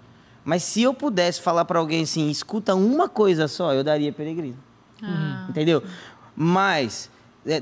[0.44, 4.56] Mas se eu pudesse falar para alguém assim, escuta uma coisa só, eu daria Peregrino.
[5.02, 5.46] Ah.
[5.50, 5.82] Entendeu?
[6.34, 7.10] Mas,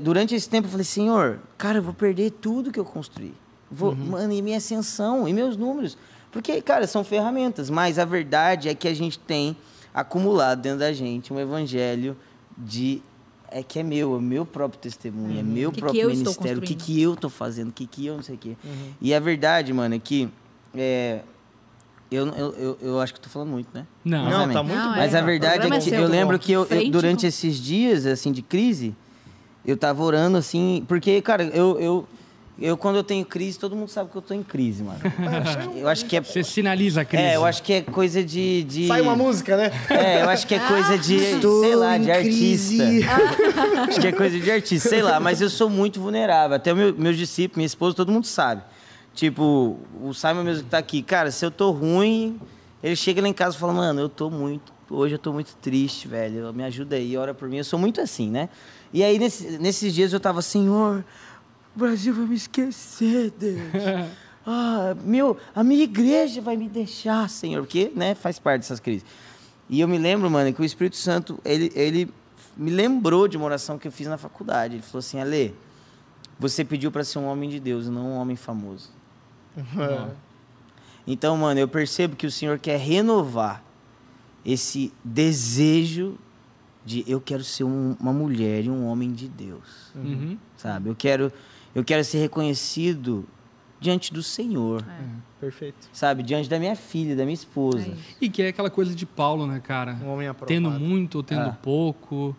[0.01, 3.33] durante esse tempo, eu falei, Senhor, cara, eu vou perder tudo que eu construí.
[3.69, 5.97] Vou, Mano, e minha ascensão, e meus números.
[6.31, 9.55] Porque, cara, são ferramentas, mas a verdade é que a gente tem
[9.93, 12.15] acumulado dentro da gente um evangelho
[12.57, 13.01] de.
[13.49, 16.33] É que é meu, é meu próprio testemunho, é meu O que que próprio estou
[16.33, 18.57] ministério, o que, que eu tô fazendo, o que, que eu não sei o quê.
[18.99, 20.29] E a verdade, mano, é que.
[20.75, 21.21] é,
[22.11, 23.85] eu, eu, eu, eu acho que tô falando muito, né?
[24.03, 24.29] Não.
[24.29, 24.97] Não, tá muito Não, bem.
[25.01, 25.21] Mas a é.
[25.21, 25.99] verdade é é que seu.
[26.01, 28.95] eu lembro que eu, eu- durante esses dias assim de crise,
[29.67, 32.07] eu tava orando assim, porque cara, eu, eu
[32.59, 34.99] eu quando eu tenho crise, todo mundo sabe que eu tô em crise, mano.
[35.77, 37.23] eu acho que é Você sinaliza a crise.
[37.23, 39.71] é, eu acho que é coisa de, de Sai uma música, né?
[39.89, 42.83] é, eu acho que é coisa de, Estou sei lá, de artista.
[43.87, 46.55] acho que é coisa de artista, sei lá, mas eu sou muito vulnerável.
[46.55, 48.63] Até o meu, meus discípulos, minha esposa, todo mundo sabe.
[49.13, 52.39] Tipo, o Simon mesmo que tá aqui, cara, se eu tô ruim,
[52.81, 55.55] ele chega lá em casa e fala, mano, eu tô muito, hoje eu tô muito
[55.57, 57.57] triste, velho, me ajuda aí, ora por mim.
[57.57, 58.49] Eu sou muito assim, né?
[58.93, 61.03] E aí, nesse- nesses dias eu tava, Senhor,
[61.75, 63.59] o Brasil vai me esquecer, Deus.
[64.49, 69.05] Ah, meu, a minha igreja vai me deixar, Senhor, porque, né, faz parte dessas crises.
[69.69, 72.09] E eu me lembro, mano, que o Espírito Santo, ele, ele
[72.55, 74.75] me lembrou de uma oração que eu fiz na faculdade.
[74.75, 75.53] Ele falou assim, Ale,
[76.39, 78.89] você pediu para ser um homem de Deus, e não um homem famoso.
[81.05, 83.61] Então, mano, eu percebo que o Senhor quer renovar
[84.47, 86.17] esse desejo
[86.85, 90.37] de eu quero ser um- uma mulher e um homem de Deus, Uhum.
[90.55, 90.89] sabe?
[90.89, 91.31] Eu quero,
[91.75, 93.25] eu quero ser reconhecido
[93.79, 94.83] diante do Senhor,
[95.39, 95.89] Perfeito.
[95.91, 96.23] sabe?
[96.23, 97.89] Diante da minha filha, da minha esposa.
[97.91, 97.93] É.
[98.21, 99.93] E que é aquela coisa de Paulo, né, cara?
[100.01, 100.47] Um homem aprovado.
[100.47, 101.57] Tendo muito ou tendo É.
[101.61, 102.35] pouco.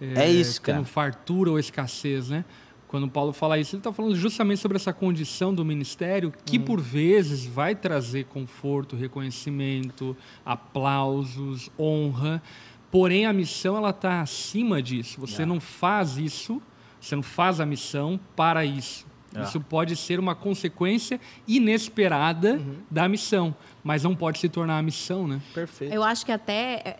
[0.00, 0.78] É isso, cara.
[0.78, 2.44] Tendo fartura ou escassez, né?
[2.90, 6.64] Quando Paulo fala isso, ele está falando justamente sobre essa condição do ministério que, Uhum.
[6.64, 12.42] por vezes, vai trazer conforto, reconhecimento, aplausos, honra.
[12.90, 15.20] Porém, a missão ela está acima disso.
[15.20, 15.46] Você É.
[15.46, 16.60] não faz isso,
[17.00, 19.06] você não faz a missão para isso.
[19.34, 19.42] É.
[19.42, 22.76] Isso pode ser uma consequência inesperada Uhum.
[22.90, 23.54] da missão,
[23.84, 25.40] mas não pode se tornar a missão, né?
[25.54, 25.94] Perfeito.
[25.94, 26.96] Eu acho que até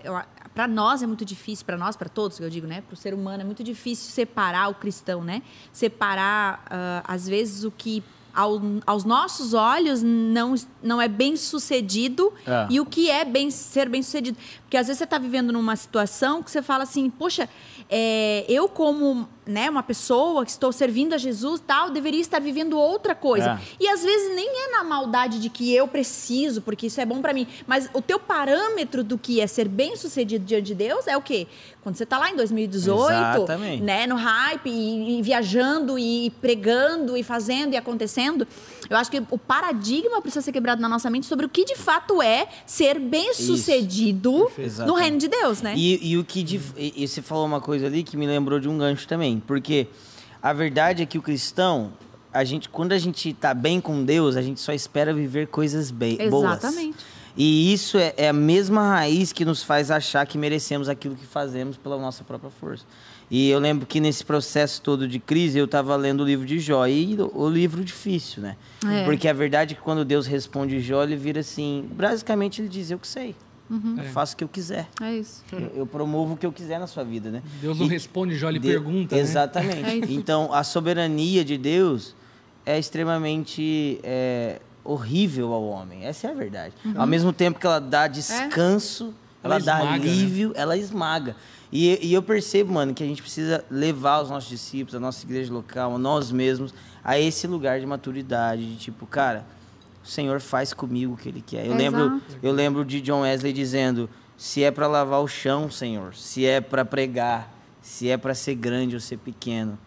[0.55, 3.15] para nós é muito difícil, para nós, para todos, eu digo, né, para o ser
[3.15, 5.43] humano é muito difícil separar o cristão, né?
[5.73, 8.03] Separar ah, às vezes o que
[8.33, 12.67] ao- aos nossos olhos não, não é bem sucedido É.
[12.71, 14.39] e o que é bem ser bem sucedido.
[14.71, 17.49] Porque às vezes você está vivendo numa situação que você fala assim, poxa,
[17.91, 22.79] é, eu como né, uma pessoa que estou servindo a Jesus tal, deveria estar vivendo
[22.79, 23.55] outra coisa.
[23.55, 23.59] É.
[23.81, 27.21] E às vezes nem é na maldade de que eu preciso, porque isso é bom
[27.21, 27.49] pra mim.
[27.67, 31.21] Mas o teu parâmetro do que é ser bem sucedido diante de Deus é o
[31.21, 31.49] quê?
[31.83, 33.83] Quando você tá lá em 2018, Exatamente.
[33.83, 38.47] né, no hype, e, e viajando, e pregando, e fazendo, e acontecendo.
[38.91, 41.77] Eu acho que o paradigma precisa ser quebrado na nossa mente sobre o que de
[41.77, 45.01] fato é ser bem sucedido no Exatamente.
[45.01, 45.75] reino de Deus, né?
[45.77, 48.59] E, e o que dif- e, e você falou uma coisa ali que me lembrou
[48.59, 49.87] de um gancho também, porque
[50.43, 51.93] a verdade é que o cristão,
[52.33, 55.91] a gente, quando a gente tá bem com Deus, a gente só espera viver coisas
[55.91, 56.59] bem, boas.
[56.59, 56.99] Exatamente.
[57.37, 61.25] E isso é, é a mesma raiz que nos faz achar que merecemos aquilo que
[61.25, 62.85] fazemos pela nossa própria força.
[63.31, 66.59] E eu lembro que nesse processo todo de crise, eu estava lendo o livro de
[66.59, 68.57] Jó, e o, livro difícil, né?
[68.85, 69.05] É.
[69.05, 72.91] Porque a verdade é que quando Deus responde Jó, ele vira assim, basicamente ele diz,
[72.91, 73.37] eu que sei,
[73.71, 74.09] eu É.
[74.09, 74.89] faço o que eu quiser.
[75.01, 75.45] É isso.
[75.53, 77.41] Eu, eu promovo o que eu quiser na sua vida, né?
[77.63, 79.15] Deus não E- responde, Jó lhe de- pergunta.
[79.15, 79.23] né?
[79.23, 79.85] Exatamente.
[79.85, 80.13] É isso.
[80.13, 82.17] então, a soberania de Deus
[82.67, 86.05] é extremamente é, horrível ao homem.
[86.05, 86.75] Essa é a verdade.
[86.97, 90.11] Ao mesmo tempo que ela dá descanso, ela, Ela dá esmaga, né?
[90.11, 91.37] alívio, ela esmaga.
[91.73, 95.25] E, e eu percebo, mano, que a gente precisa levar os nossos discípulos, a nossa
[95.25, 99.47] igreja local, a nós mesmos, a esse lugar de maturidade, de tipo, cara,
[100.03, 101.67] Senhor faz comigo o que Ele quer.
[101.67, 101.79] Eu Exato.
[101.79, 106.45] lembro, eu lembro de John Wesley dizendo: se é para lavar o chão, Senhor, se
[106.45, 109.79] é para pregar, se é para ser grande ou ser pequeno,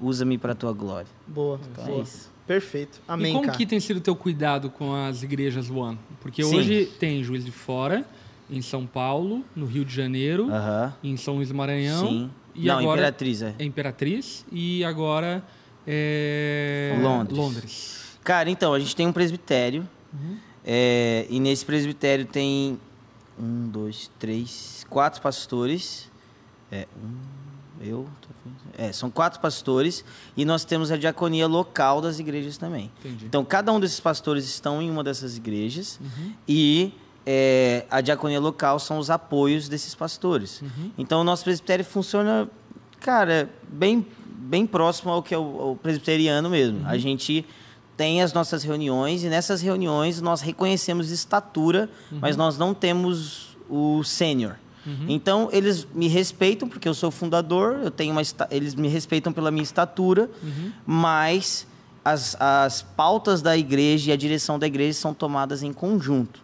[0.00, 1.08] usa-me para tua glória.
[1.26, 1.98] Boa, Então boa.
[1.98, 2.32] é isso.
[2.46, 3.00] Perfeito.
[3.08, 3.56] Amém, e como cara.
[3.56, 5.98] que tem sido o teu cuidado com as igrejas One?
[6.20, 6.56] Porque Sim.
[6.58, 8.04] hoje tem Juiz de Fora,
[8.50, 10.48] em São Paulo, no Rio de Janeiro,
[11.02, 12.06] em São Luís do Maranhão.
[12.06, 12.30] Sim.
[12.54, 13.54] E Não, agora Imperatriz, é.
[13.58, 14.46] é Imperatriz.
[14.52, 15.42] E agora
[15.86, 17.38] é Londres.
[17.38, 18.18] Londres.
[18.22, 19.88] Cara, então, a gente tem um presbitério.
[20.12, 20.36] Uhum.
[20.64, 22.78] é, e nesse presbitério tem
[23.36, 26.08] um, dois, três, quatro pastores.
[26.70, 28.08] É, um, eu.
[28.78, 30.04] É, são quatro pastores.
[30.36, 32.90] E nós temos a diaconia local das igrejas também.
[33.00, 33.26] Entendi.
[33.26, 35.98] Então, cada um desses pastores estão em uma dessas igrejas.
[36.00, 36.32] Uhum.
[36.46, 36.92] E
[37.26, 40.60] é, a diaconia local são os apoios desses pastores.
[40.60, 40.90] Uhum.
[40.98, 42.48] Então, o nosso presbitério funciona,
[43.00, 46.80] cara, bem, bem próximo ao que é o, o presbiteriano mesmo.
[46.80, 46.86] Uhum.
[46.88, 47.44] A gente
[47.96, 52.18] tem as nossas reuniões e nessas reuniões nós reconhecemos estatura, Uhum.
[52.20, 54.56] mas nós não temos o sênior.
[55.08, 58.20] Então, eles me respeitam, porque eu sou fundador, eu tenho uma
[58.50, 60.72] eles me respeitam pela minha estatura, Uhum.
[60.84, 61.66] mas
[62.04, 66.38] as, as pautas da igreja e a direção da igreja são tomadas em conjunto.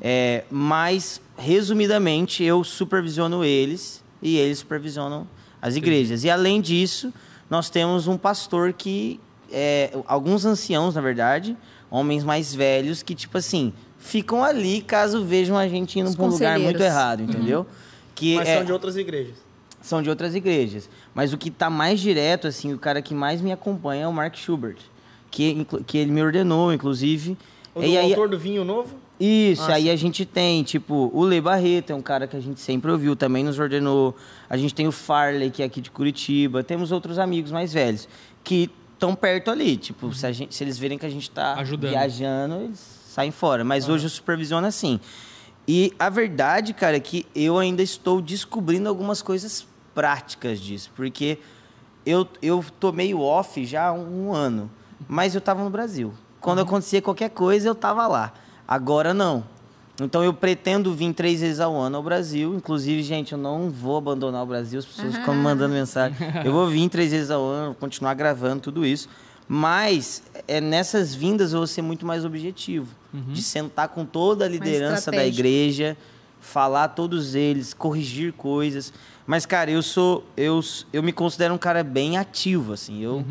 [0.00, 5.26] É, mas, resumidamente, eu supervisiono eles e eles supervisionam
[5.60, 6.24] as igrejas.
[6.24, 7.12] E, além disso,
[7.48, 9.18] nós temos um pastor que...
[9.52, 11.56] é, alguns anciãos, na verdade,
[11.90, 16.28] homens mais velhos, que, tipo assim, ficam ali caso vejam a gente indo para um
[16.28, 17.66] lugar muito errado, entendeu?
[18.14, 19.34] Que Mas é- são de outras igrejas.
[19.80, 20.88] são de outras igrejas.
[21.14, 24.12] Mas o que está mais direto, assim, o cara que mais me acompanha é o
[24.12, 24.76] Mark Schubert,
[25.30, 27.36] que, que ele me ordenou, inclusive.
[27.74, 28.96] O E do aí- autor do vinho novo?
[29.18, 32.40] Isso, Ah, aí a gente tem, tipo, o Lê Barreto, é um cara que a
[32.40, 34.16] gente sempre ouviu, também nos ordenou.
[34.50, 36.64] A gente tem o Farley, que é aqui de Curitiba.
[36.64, 38.08] Temos outros amigos mais velhos,
[38.42, 39.76] que estão perto ali.
[39.76, 41.54] Tipo, se, gente- se eles verem que a gente está
[41.92, 43.62] viajando, eles saem fora.
[43.62, 44.98] Mas hoje eu supervisiono assim.
[45.66, 50.90] E a verdade, cara, é que eu ainda estou descobrindo algumas coisas práticas disso.
[50.96, 51.38] Porque
[52.04, 54.68] eu, eu tô meio off já há um ano,
[55.08, 56.12] mas eu estava no Brasil.
[56.40, 58.34] Quando acontecia qualquer coisa, eu estava lá.
[58.66, 59.44] Agora não.
[60.00, 62.54] Então eu pretendo vir três vezes ao ano ao Brasil.
[62.54, 64.78] Inclusive, gente, eu não vou abandonar o Brasil.
[64.78, 66.16] As pessoas ficam me mandando mensagem.
[66.44, 69.08] Eu vou vir três vezes ao ano, continuar gravando tudo isso.
[69.46, 72.88] Mas é, nessas vindas eu vou ser muito mais objetivo.
[73.32, 75.96] De sentar com toda a liderança da igreja,
[76.40, 78.92] falar a todos eles, corrigir coisas.
[79.24, 80.24] Mas, cara, eu sou.
[80.36, 80.60] Eu,
[80.92, 83.00] eu me considero um cara bem ativo, assim.
[83.00, 83.24] Eu,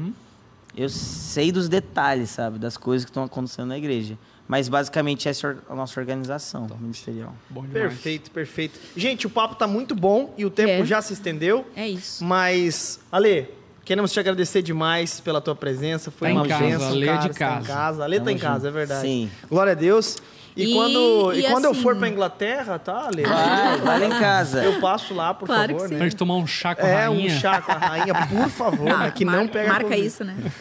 [0.77, 2.57] eu sei dos detalhes, sabe?
[2.57, 4.17] Das coisas que estão acontecendo na igreja.
[4.47, 7.33] Mas basicamente essa é a nossa organização ministerial.
[7.49, 7.81] Bom demais.
[7.93, 8.79] Perfeito, perfeito.
[8.95, 10.85] Gente, o papo tá muito bom e o tempo É.
[10.85, 11.65] já se estendeu.
[11.75, 12.23] É isso.
[12.23, 13.49] Mas, Ale,
[13.85, 16.11] queremos te agradecer demais pela tua presença.
[16.11, 17.67] Foi Tá em uma casa, bênção, Ale é cara, de você tá em casa.
[17.67, 18.03] casa.
[18.03, 19.01] Ale tá em casa, é verdade.
[19.07, 19.31] Sim.
[19.49, 20.17] Glória a Deus.
[20.55, 23.23] E, E- quando, e e quando eu assim- for pra Inglaterra, tá, Ale?
[23.23, 24.63] Vai, vai lá em casa.
[24.63, 25.97] Eu passo lá, por Claro favor, né?
[25.97, 27.39] Pra gente tomar um chá com a É, um rainha.
[27.39, 29.11] chá com a rainha, por favor, né?
[29.15, 30.35] Que não Mar- pega Marca isso, né?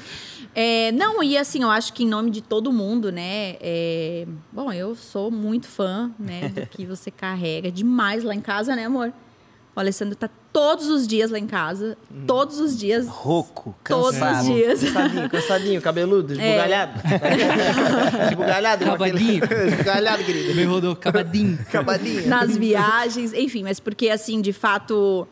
[0.55, 3.57] É, não, e assim, eu acho que em nome de todo mundo, né?
[3.61, 8.77] é, bom, eu sou muito fã, né, do que você carrega demais lá em casa,
[8.77, 9.13] né, amor?
[9.75, 11.97] O Alessandro tá todos os dias lá em casa,
[12.27, 13.09] todos os dias.
[13.09, 14.41] Rouco, Todos cansado.
[14.41, 14.83] os dias.
[14.83, 16.47] Cansadinho, cansadinho, cabeludo, É.
[16.51, 17.01] esbugalhado.
[18.31, 18.85] esbugalhado.
[18.85, 19.69] igual aquele- Acabadinho.
[19.73, 20.55] esbugalhado, querido.
[20.55, 21.59] Vem rodou acabadinho.
[21.67, 22.29] Acabadinho.
[22.29, 25.27] nas viagens, enfim, mas porque assim, de fato,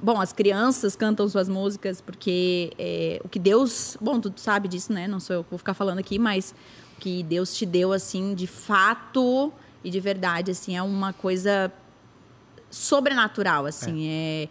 [0.00, 4.92] bom, as crianças cantam suas músicas porque é, o que Deus, bom, tu sabe disso,
[4.92, 5.06] né?
[5.08, 6.54] Não sou eu que vou ficar falando aqui, mas
[6.96, 9.52] o que Deus te deu assim, de fato
[9.84, 11.72] e de verdade, assim, é uma coisa
[12.70, 14.48] sobrenatural, assim, é,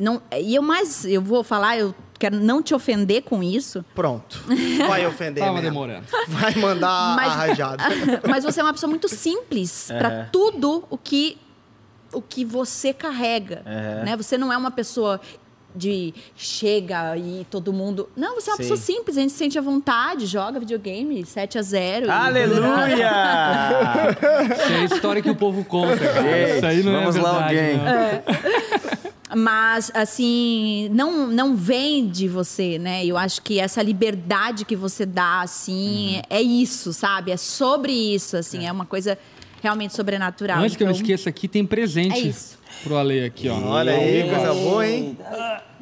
[0.00, 4.42] não, e eu mais, eu vou falar, eu quero não te ofender com isso, Pronto.
[4.88, 5.68] Vai ofender Tava mesmo.
[5.68, 6.06] demorando.
[6.28, 7.84] Vai mandar Mas- a rajada.
[8.28, 9.98] Mas você é uma pessoa muito simples É.
[9.98, 11.36] para tudo o que
[12.12, 14.04] o que você carrega, É.
[14.04, 14.16] né?
[14.16, 15.20] Você não é uma pessoa
[15.76, 18.08] de chega e todo mundo.
[18.16, 18.62] Não, você é uma Sim.
[18.62, 23.10] pessoa simples, a gente se sente à vontade, joga videogame 7 a 0 e- Aleluia!
[24.56, 26.56] Isso é a história que o povo conta, cara.
[26.56, 27.76] Isso aí não Vamos é lá, verdade, alguém.
[27.76, 28.68] não.
[29.36, 33.04] Mas, assim, não, não vem de você, né?
[33.04, 36.22] Eu acho que essa liberdade que você dá, assim, Uhum.
[36.30, 37.30] é isso, sabe?
[37.30, 39.18] É sobre isso, assim, é, uma coisa
[39.62, 40.58] realmente sobrenatural.
[40.58, 42.58] Antes que eu não Então, esqueça aqui, tem presente É isso.
[42.82, 43.56] pro Ale aqui, ó.
[43.58, 45.16] Olha aí, coisa boa, hein?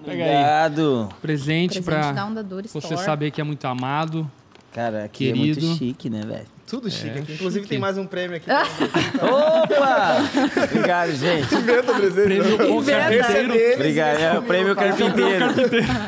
[0.02, 1.08] Obrigado.
[1.20, 4.30] Presente, Presente pra você saber que é muito amado.
[4.72, 5.66] Cara, aqui é Querido.
[5.66, 6.46] muito chique, né, velho?
[6.66, 7.32] Tudo chique É, aqui.
[7.34, 7.68] Inclusive chique.
[7.70, 8.50] tem mais um prêmio aqui.
[9.22, 10.16] Opa!
[10.64, 11.54] Obrigado, gente.
[11.54, 12.24] Inventa o presente.
[12.24, 12.82] Prêmio não.
[12.82, 13.74] é carpinteiro.
[13.74, 14.18] Obrigado.
[14.20, 15.44] É o prêmio carpinteiro.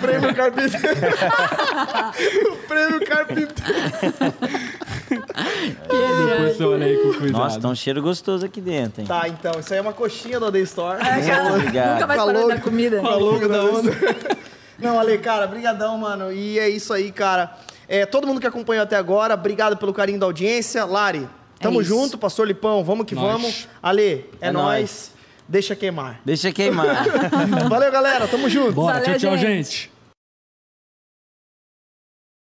[0.00, 0.82] Prêmio carpinteiro.
[2.52, 3.54] o prêmio carpinteiro.
[5.08, 7.42] Depois você olha aí com cuidado.
[7.42, 9.06] Nossa, tá um cheiro gostoso aqui dentro, hein?
[9.06, 10.98] Tá, então, isso aí é uma coxinha da The Store.
[11.02, 11.92] Muito obrigado.
[11.94, 12.48] Nunca mais Falou.
[12.48, 13.00] da comida.
[13.02, 13.90] Falou da onda.
[14.78, 16.32] Não, Ale, cara, brigadão, mano.
[16.32, 17.52] E é isso aí, cara.
[17.88, 20.84] É, todo mundo que acompanhou até agora, obrigado pelo carinho da audiência.
[20.84, 21.28] Lari,
[21.58, 23.24] tamo É junto, Pastor Lipão, vamos que Nós.
[23.24, 23.68] vamos.
[23.82, 24.64] Ale, é, É nóis.
[24.64, 25.12] nóis.
[25.48, 26.20] Deixa queimar.
[26.24, 27.06] Deixa queimar.
[27.70, 28.72] Valeu, galera, tamo junto.
[28.72, 29.64] Bora, Valeu, tchau, tchau, gente.
[29.70, 29.92] gente.